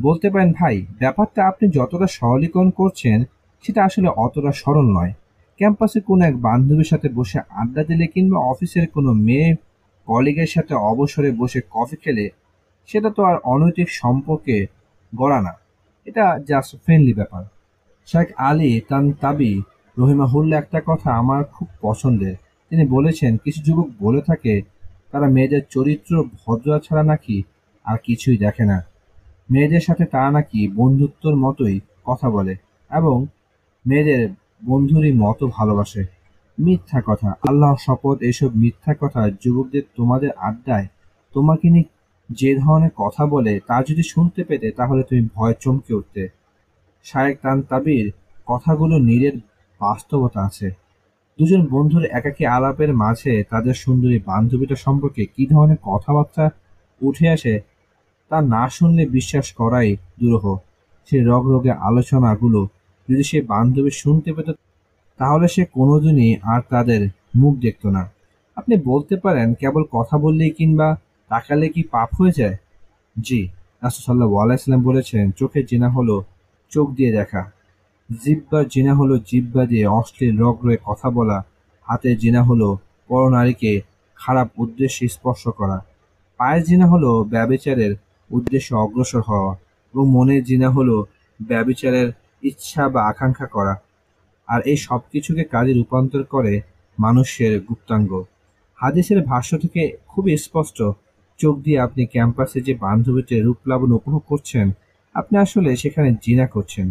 বলতে 0.00 0.30
পারেন, 0.30 0.52
ভাই, 0.52 0.86
ব্যাপারটা 0.98 1.46
আপনি 1.46 1.68
যতটা 1.68 2.06
সরলীকরণ 2.06 2.70
করছেন, 2.70 3.24
সেটা 3.62 3.84
আসলে 3.84 4.08
অতটা 4.08 4.52
সরল 4.52 4.86
নয়। 4.98 5.12
ক্যাম্পাসে 5.56 6.00
কোনো 6.00 6.24
এক 6.24 6.40
বান্ধবীর 6.40 6.84
সাথে 6.84 7.08
বসে 7.08 7.40
আড্ডা 7.50 7.84
দিলে 7.84 8.06
কিংবা 8.06 8.38
অফিসের 8.38 8.86
কোনো 8.86 9.12
মেয়ে 9.12 9.54
কলিগের 10.06 10.46
সাথে 10.46 10.74
অবসরে 10.74 11.30
বসে 11.30 11.60
কফি 11.70 11.96
খেলে, 11.96 12.30
সেটা 12.86 13.10
তো 13.10 13.22
আর 13.24 13.36
অনৈতিক 13.44 13.90
সম্পর্কে 13.90 14.66
গড়া 15.16 15.40
না। 15.40 15.52
এটা 16.04 16.38
জাস্ট 16.48 16.76
ফ্রেন্ডলি 16.76 17.14
ব্যাপার। 17.14 17.44
শেখ 18.06 18.32
আলী 18.36 18.80
তান 18.88 19.12
তাবি 19.12 19.54
রহিমা 19.54 20.06
রহিমাহুল্লা 20.06 20.58
একটা 20.58 20.80
কথা 20.86 21.12
আমার 21.12 21.44
খুব 21.44 21.68
পছন্দের। 21.80 22.45
তিনি 22.70 22.86
বলেছেন, 22.86 23.36
কিছু 23.36 23.62
যুবক 23.62 23.88
বলে 24.00 24.20
থাকে, 24.20 24.62
তারা 25.10 25.26
মেয়েদের 25.28 25.62
চরিত্র 25.70 26.24
ভদ্র 26.24 26.78
ছাড়া 26.78 27.02
নাকি 27.02 27.42
আর 27.84 27.98
কিছুই 28.02 28.36
দেখে 28.36 28.64
না। 28.64 28.84
মেয়েদের 29.50 29.80
সাথে 29.80 30.04
তারা 30.04 30.30
নাকি 30.30 30.68
বন্ধুত্বর 30.68 31.36
মতোই 31.36 31.80
কথা 32.04 32.30
বলে 32.30 32.56
এবং 32.90 33.26
মেয়েদের 33.86 34.28
বন্ধুরই 34.64 35.12
মতো 35.12 35.50
ভালোবাসে। 35.56 36.06
মিথ্যা 36.58 37.02
কথা। 37.06 37.30
আল্লাহ 37.48 37.74
শপথ 37.80 38.22
এসব 38.22 38.50
মিথ্যা 38.56 38.94
কথা 39.00 39.30
যুবকদের 39.30 39.82
তোমাদের 39.96 40.30
আড্ডায় 40.30 40.86
তোমাকে 41.34 41.70
নিয়ে 41.70 41.84
যে 42.30 42.54
ধরনের 42.54 42.90
কথা 42.96 43.26
বলে 43.26 43.60
তা 43.66 43.82
যদি 43.82 44.02
শুনতে 44.02 44.44
পেতে, 44.44 44.70
তাহলে 44.70 45.02
তুমি 45.02 45.28
ভয় 45.34 45.54
চমকে 45.60 45.94
উঠতে। 45.94 46.28
শায়েক 47.04 47.38
তান 47.42 47.62
তাবির 47.62 48.12
কথাগুলো 48.46 48.98
নীরের 48.98 49.36
বাস্তবতা 49.80 50.40
আছে। 50.40 50.85
দুজন 51.38 51.66
বন্ধুর 51.66 52.04
একাকী 52.04 52.44
আলাপের 52.46 52.94
মাঝে 52.94 53.44
তাদের 53.50 53.74
সুন্দরী 53.74 54.18
বান্ধবীটা 54.18 54.74
সম্পর্কে 54.74 55.26
কি 55.26 55.46
ধরনের 55.46 55.76
কথাবার্তা 55.82 56.50
উঠে 57.00 57.28
আসে 57.28 57.60
তা 58.30 58.40
না 58.40 58.68
শুনলে 58.68 59.06
বিশ্বাস 59.06 59.52
করাই 59.52 59.96
দুরূহ। 60.20 60.44
সেই 61.08 61.22
রোগে 61.24 61.70
আলোচনাগুলো 61.70 62.68
যদি 63.08 63.22
সে 63.22 63.42
বান্ধবী 63.42 63.90
শুনতে 63.90 64.32
পেত, 64.32 64.48
তাহলে 65.20 65.48
সে 65.48 65.64
কোনোদিনই 65.64 66.36
আর 66.42 66.60
তাদের 66.70 67.00
মুখ 67.36 67.52
দেখত 67.56 67.86
না। 67.86 68.02
আপনি 68.56 68.76
বলতে 68.76 69.16
পারেন, 69.16 69.54
কেবল 69.54 69.82
কথা 69.92 70.18
বললেই 70.18 70.50
কিংবা 70.50 70.88
তাকালে 71.30 71.68
কি 71.68 71.82
পাপ 71.82 72.08
হয়ে 72.18 72.32
যায়? 72.32 72.56
জি 73.20 73.40
রাসুসাল্লাহ 73.82 74.30
আলাইসাল্লাম 74.36 74.82
বলেছেন 74.82 75.30
চোখের 75.30 75.66
জিনা 75.66 75.88
হলো 75.88 76.16
চোখ 76.72 76.90
দিয়ে 76.90 77.12
দেখা। 77.12 77.42
জিব্বার 78.08 78.64
জিনা 78.68 78.92
হলো 78.94 79.14
জিব্বা 79.18 79.62
দিয়ে 79.66 79.86
অশ্লীল 79.88 80.34
রগ 80.38 80.56
রয়ে 80.64 80.80
কথা 80.84 81.08
বলা 81.10 81.38
হাতের 81.86 82.16
জিনা 82.18 82.42
হলো 82.42 82.68
পরনারীকে 83.10 83.72
খারাপ 84.16 84.48
উদ্দেশ্যে 84.58 85.06
স্পর্শ 85.08 85.42
করা। 85.48 85.78
পায়ের 86.40 86.62
জিনা 86.64 86.86
হলো 86.86 87.10
ব্যবিচারের 87.24 87.92
উদ্দেশ্যে 88.30 88.74
অগ্রসর 88.74 89.20
হওয়া 89.20 89.52
এবং 89.94 90.04
মনের 90.08 90.42
জিনা 90.44 90.68
হলো 90.70 90.96
ব্যবিচারের 91.40 92.08
ইচ্ছা 92.42 92.82
বা 92.88 93.00
আকাঙ্ক্ষা 93.06 93.46
করা। 93.46 93.74
আর 94.48 94.60
এই 94.62 94.76
সব 94.76 95.00
কিছুকে 95.12 95.44
কাজে 95.44 95.72
রূপান্তর 95.72 96.22
করে 96.24 96.60
মানুষের 96.98 97.52
গুপ্তাঙ্গ। 97.60 98.10
হাদিসের 98.78 99.20
ভাষ্য 99.22 99.50
থেকে 99.58 99.82
খুবই 100.08 100.32
স্পষ্ট, 100.36 100.78
চোখ 101.40 101.54
দিয়ে 101.58 101.78
আপনি 101.80 102.02
ক্যাম্পাসে 102.06 102.58
যে 102.60 102.74
বান্ধবীটির 102.74 103.44
রূপলাবণ 103.44 103.90
উপভোগ 103.92 104.22
করছেন, 104.28 104.66
আপনি 105.14 105.34
আসলে 105.38 105.70
সেখানে 105.76 106.10
জিনা 106.24 106.46
করছেন। 106.46 106.86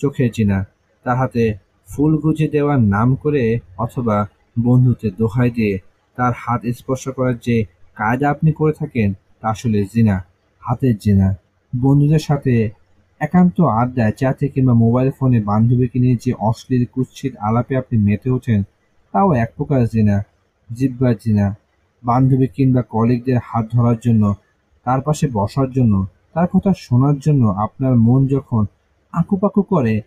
চোখের 0.00 0.30
জিনা, 0.30 0.58
তার 1.04 1.16
হাতে 1.16 1.44
ফুল 1.88 2.12
গুজে 2.18 2.46
দেওয়ার 2.48 2.80
নাম 2.94 3.08
করে 3.14 3.44
অথবা 3.78 4.16
বন্ধুতে 4.62 5.06
দোহাই 5.18 5.50
দিয়ে 5.50 5.74
তার 6.18 6.32
হাত 6.36 6.60
স্পর্শ 6.78 7.04
করার 7.08 7.36
যে 7.38 7.56
কায়দা 7.96 8.26
আপনি 8.30 8.50
করে 8.52 8.72
থাকেন, 8.72 9.08
তা 9.40 9.46
আসলে 9.48 9.78
জিনা, 9.84 10.16
হাতের 10.62 10.94
জিনা। 10.98 11.28
বন্ধুদের 11.72 12.18
সাথে 12.18 12.54
একান্ত 13.20 13.56
আড্ডায় 13.60 14.12
চাতে 14.12 14.44
কিংবা 14.48 14.74
মোবাইল 14.74 15.10
ফোনে 15.10 15.38
বান্ধবীকে 15.40 15.98
নিয়ে 15.98 16.16
যে 16.24 16.32
অশ্লীল 16.38 16.84
কুৎসিত 16.92 17.32
আলাপে 17.36 17.74
আপনি 17.76 17.96
মেতে 17.98 18.28
ওঠেন, 18.30 18.60
তাও 19.14 19.28
এক 19.32 19.50
প্রকার 19.56 19.80
জিনা, 19.86 20.16
জিব্বা 20.70 21.10
জিনা। 21.14 21.46
বান্ধবী 22.02 22.46
কিংবা 22.46 22.82
কলিগদের 22.82 23.38
হাত 23.44 23.64
ধরার 23.72 23.98
জন্য, 24.04 24.24
তার 24.86 25.00
পাশে 25.00 25.26
বসার 25.32 25.68
জন্য, 25.70 25.94
তার 26.32 26.46
কথা 26.52 26.70
শোনার 26.76 27.16
জন্য 27.18 27.42
আপনার 27.64 27.94
মন 27.96 28.20
যখন 28.26 28.62
আঁকুপাকু 29.14 29.62
করে, 29.62 30.02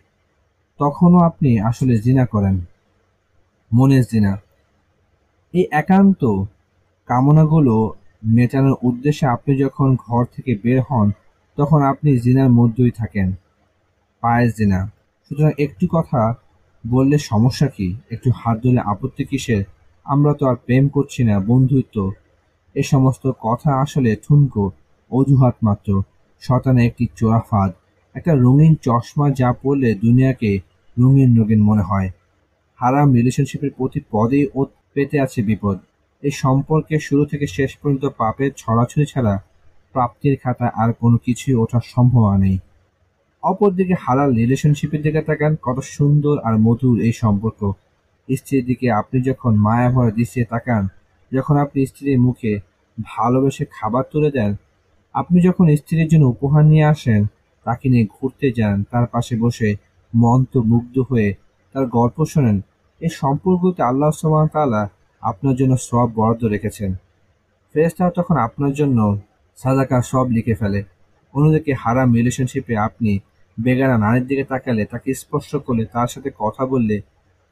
তখনও 0.78 1.18
আপনি 1.18 1.60
আসলে 1.60 1.98
জিনা 1.98 2.26
করেন। 2.26 2.56
মনের 3.74 4.04
জিনা। 4.12 4.32
এই 5.52 5.68
একান্ত 5.70 6.24
কামনাগুলো 7.06 7.94
মেটানোর 8.24 8.76
উদ্দেশ্যে 8.82 9.26
আপনি 9.26 9.58
যখন 9.58 9.96
ঘর 9.96 10.24
থেকে 10.24 10.58
বের 10.62 10.80
হন, 10.90 11.10
তখন 11.56 11.82
আপনি 11.82 12.18
জিনার 12.18 12.50
মধ্যেই 12.50 12.90
থাকেন। 12.90 13.32
পায়ের 14.20 14.50
জিনা। 14.50 14.90
সুতরাং 15.28 15.52
একটু 15.58 15.86
কথা 15.90 16.34
বললে 16.86 17.18
সমস্যা 17.18 17.66
কি? 17.66 17.88
একটু 18.10 18.30
হাত 18.36 18.56
ধরলে 18.62 18.80
আপত্তি 18.80 19.24
কিসের? 19.24 19.64
আমরা 20.04 20.34
তো 20.34 20.46
আর 20.46 20.56
প্রেম 20.56 20.88
করছি 20.88 21.24
না, 21.24 21.34
বন্ধুত্ব। 21.40 22.12
এ 22.74 22.82
সমস্ত 22.82 23.30
কথা 23.40 23.70
আসলে 23.74 24.16
ঠুনকো, 24.16 24.64
অজুহাত 25.10 25.54
মাত্র। 25.62 26.02
শতানে 26.40 26.86
একটি 26.86 27.04
চোরা 27.16 27.40
ফাঁদ 27.50 27.72
একটা 28.18 28.32
রঙিন 28.34 28.72
চশমা 28.82 29.26
যা 29.30 29.48
পড়লে 29.62 29.94
দুনিয়াকে 29.94 30.50
রঙিন 30.96 31.30
রঙিন 31.38 31.60
মনে 31.62 31.82
হয়। 31.82 32.08
হারাম 32.80 33.08
রিলেশনশিপের 33.12 33.70
প্রতি 33.76 34.00
পদেই 34.10 34.44
ও 34.54 34.60
পেতে 34.94 35.16
আছে 35.20 35.40
বিপদ। 35.42 35.76
এই 36.22 36.34
সম্পর্কে 36.42 36.94
শুরু 36.98 37.22
থেকে 37.24 37.46
শেষ 37.46 37.70
পর্যন্ত 37.76 38.04
পাপের 38.20 38.50
ছড়াছড়ি 38.56 39.06
ছাড়া 39.06 39.34
প্রাপ্তির 39.92 40.34
খাতা 40.42 40.66
আর 40.82 40.90
কোনো 40.92 41.16
কিছুই 41.16 41.54
ওঠার 41.54 41.84
সম্ভাবনা 41.94 42.38
নেই। 42.38 42.56
অপরদিকে 43.42 43.94
হালাল 44.04 44.30
রিলেশনশিপের 44.34 45.00
দিকে 45.02 45.20
তাকান, 45.22 45.52
কত 45.62 45.78
সুন্দর 45.96 46.36
আর 46.38 46.54
মধুর 46.58 46.96
এই 47.00 47.12
সম্পর্ক। 47.12 47.60
স্ত্রীর 48.28 48.64
দিকে 48.64 48.86
আপনি 48.90 49.18
যখন 49.20 49.52
মায়া 49.56 49.88
ভরা 49.90 50.10
দৃশ্যে 50.10 50.42
তাকান, 50.44 50.82
যখন 51.32 51.54
আপনি 51.56 51.78
স্ত্রীর 51.86 52.18
মুখে 52.18 52.52
ভালোবেসে 52.98 53.64
খাবার 53.76 54.04
তুলে 54.12 54.30
দেন, 54.30 54.50
আপনি 55.14 55.38
যখন 55.40 55.64
স্ত্রীর 55.76 56.08
জন্য 56.08 56.24
উপহার 56.24 56.64
নিয়ে 56.64 56.86
আসেন 56.94 57.22
তাকে 57.68 57.86
নিয়ে 57.88 58.06
ঘুরতে 58.14 58.46
যান। 58.56 58.76
তার 58.90 59.06
পাশে 59.06 59.34
বসে 59.36 59.70
মন্ত 60.12 60.52
মুগ্ধ 60.70 60.96
হয়ে 61.10 61.28
তার 61.74 61.84
গল্প 61.96 62.18
শোনেন। 62.24 62.56
এই 63.00 63.10
সম্পর্কতে 63.20 63.80
আল্লাহ 63.82 64.10
তাআলা 64.54 64.82
আপনার 65.22 65.54
জন্য 65.54 65.72
সব 65.88 66.06
বরাদ্দ 66.14 66.42
রেখেছেন। 66.44 66.90
ফেরেস্তারা 67.74 68.10
তখন 68.10 68.36
আপনার 68.46 68.72
জন্য 68.72 68.98
সাদাকা 69.58 69.98
সব 70.02 70.26
লিখে 70.36 70.54
ফেলে। 70.54 70.80
অন্যদিকে 71.34 71.72
হারাম 71.82 72.08
রিলেশনশিপে 72.18 72.74
আপনি 72.86 73.12
বেগানা 73.56 73.96
নারীর 73.98 74.24
দিকে 74.26 74.44
তাকালে 74.44 74.82
তাকে 74.84 75.10
স্পর্শ 75.14 75.50
করলে, 75.66 75.84
তার 75.94 76.08
সাথে 76.08 76.30
কথা 76.38 76.62
বললে, 76.66 76.96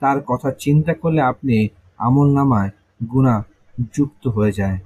তার 0.03 0.19
কথা 0.21 0.49
চিন্তা 0.65 0.93
করলে 0.95 1.21
আপনি 1.33 1.57
আমল 1.99 2.29
নামায় 2.35 2.71
গুণা 3.13 3.35
যুক্ত 3.95 4.25
হয়ে 4.29 4.53
যায়। 4.53 4.79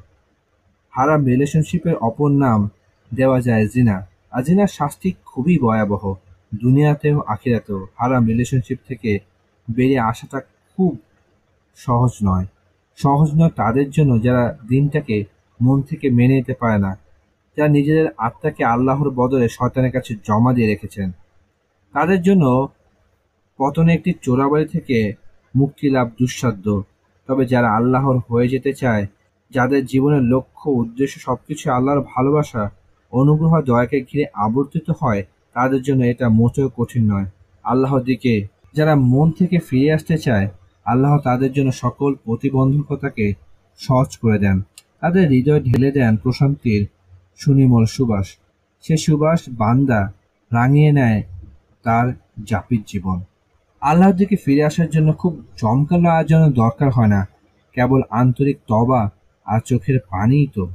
হারাম 0.95 1.21
রিলেশনশিপের 1.25 1.97
অপর 2.09 2.31
নাম 2.45 2.61
দেওয়া 3.15 3.39
যায় 3.41 3.65
জিনা। 3.75 3.97
আর 4.31 4.43
জিনার 4.43 4.67
শাস্তি 4.67 5.13
খুবই 5.27 5.59
ভয়াবহ। 5.59 6.15
দুনিয়াতেও, 6.55 7.21
আখিরাতেও 7.21 7.87
হারাম 7.99 8.27
রিলেশনশিপ 8.27 8.79
থেকে 8.89 9.19
বেরিয়ে 9.71 9.99
আসাটা 9.99 10.41
খুব 10.41 10.99
সহজ 11.77 12.11
নয়। 12.25 12.47
সহজ 12.97 13.31
নয় 13.35 13.51
তাদের 13.51 13.91
জন্য 13.91 14.23
যারা 14.23 14.59
দিনটাকে 14.69 15.25
মন 15.63 15.83
থেকে 15.83 16.11
মেনে 16.11 16.35
নিতে 16.35 16.55
পারে 16.55 16.79
না। 16.79 16.99
যারা 17.57 17.69
নিজেদের 17.69 18.07
আত্মাকে 18.19 18.65
আল্লাহর 18.65 19.11
বদলে 19.11 19.49
শয়তানের 19.49 19.93
কাছে 19.93 20.15
জমা 20.15 20.53
দিয়ে 20.53 20.69
রেখেছেন। 20.69 21.11
তাদের 21.93 22.23
জন্য 22.23 22.69
পতনে 23.59 23.95
একটি 23.95 24.15
চোরাবাড়ি 24.23 24.65
থেকে 24.65 25.15
মুক্তি 25.57 25.91
লাভ 25.91 26.09
দুঃসাধ্য। 26.09 26.83
তবে 27.27 27.47
যারা 27.47 27.71
আল্লাহর 27.71 28.19
হয়ে 28.31 28.49
যেতে 28.49 28.73
চায়, 28.73 29.07
যাদের 29.51 29.87
জীবনের 29.87 30.23
লক্ষ্য, 30.23 30.71
উদ্দেশ্য 30.71 31.21
সবকিছু 31.21 31.71
আল্লাহর 31.71 32.01
ভালোবাসা 32.01 32.71
অনুগ্রহ 33.13 33.61
দয়াকে 33.61 34.01
ঘিরে 34.01 34.25
আবর্তিত 34.35 34.93
হয়। 35.01 35.23
তাদের 35.55 35.83
জন্য 35.83 36.05
এটা 36.05 36.29
মোটেও 36.29 36.71
কঠিন 36.77 37.13
নয়। 37.13 37.25
আল্লাহর 37.65 38.03
দিকে 38.03 38.47
যারা 38.75 38.95
মন 38.95 39.31
থেকে 39.31 39.59
ফিরে 39.59 39.93
আসতে 39.93 40.19
চায়, 40.19 40.49
আল্লাহ 40.85 41.19
তাদের 41.19 41.53
জন্য 41.53 41.73
সকল 41.73 42.15
প্রতিবন্ধকতাকে 42.15 43.35
সহজ 43.79 44.17
করে 44.17 44.39
দেন। 44.39 44.63
তাদের 45.01 45.29
হৃদয় 45.29 45.63
ঢেলে 45.63 45.91
দেন 45.93 46.17
প্রশান্তির 46.17 46.87
সুনিমল 47.37 47.85
সুবাস। 47.85 48.27
সে 48.81 48.97
সুবাস 48.97 49.41
বান্দা 49.49 50.13
রাঙিয়ে 50.53 50.93
নেয় 50.93 51.23
তার 51.83 52.13
জাপির 52.45 52.83
জীবন। 52.87 53.21
আল্লাহর 53.81 54.13
দিকে 54.13 54.37
ফিরে 54.37 54.65
আসার 54.65 54.91
জন্য 54.91 55.13
খুব 55.13 55.43
জমকালো 55.59 56.09
আয়োজনের 56.09 56.53
দরকার 56.53 56.91
হয় 56.91 57.07
না। 57.07 57.29
কেবল 57.73 58.03
আন্তরিক 58.11 58.59
তবা 58.69 59.11
আর 59.45 59.61
চোখের 59.61 59.99
পানিই 60.11 60.47
তো। 60.55 60.69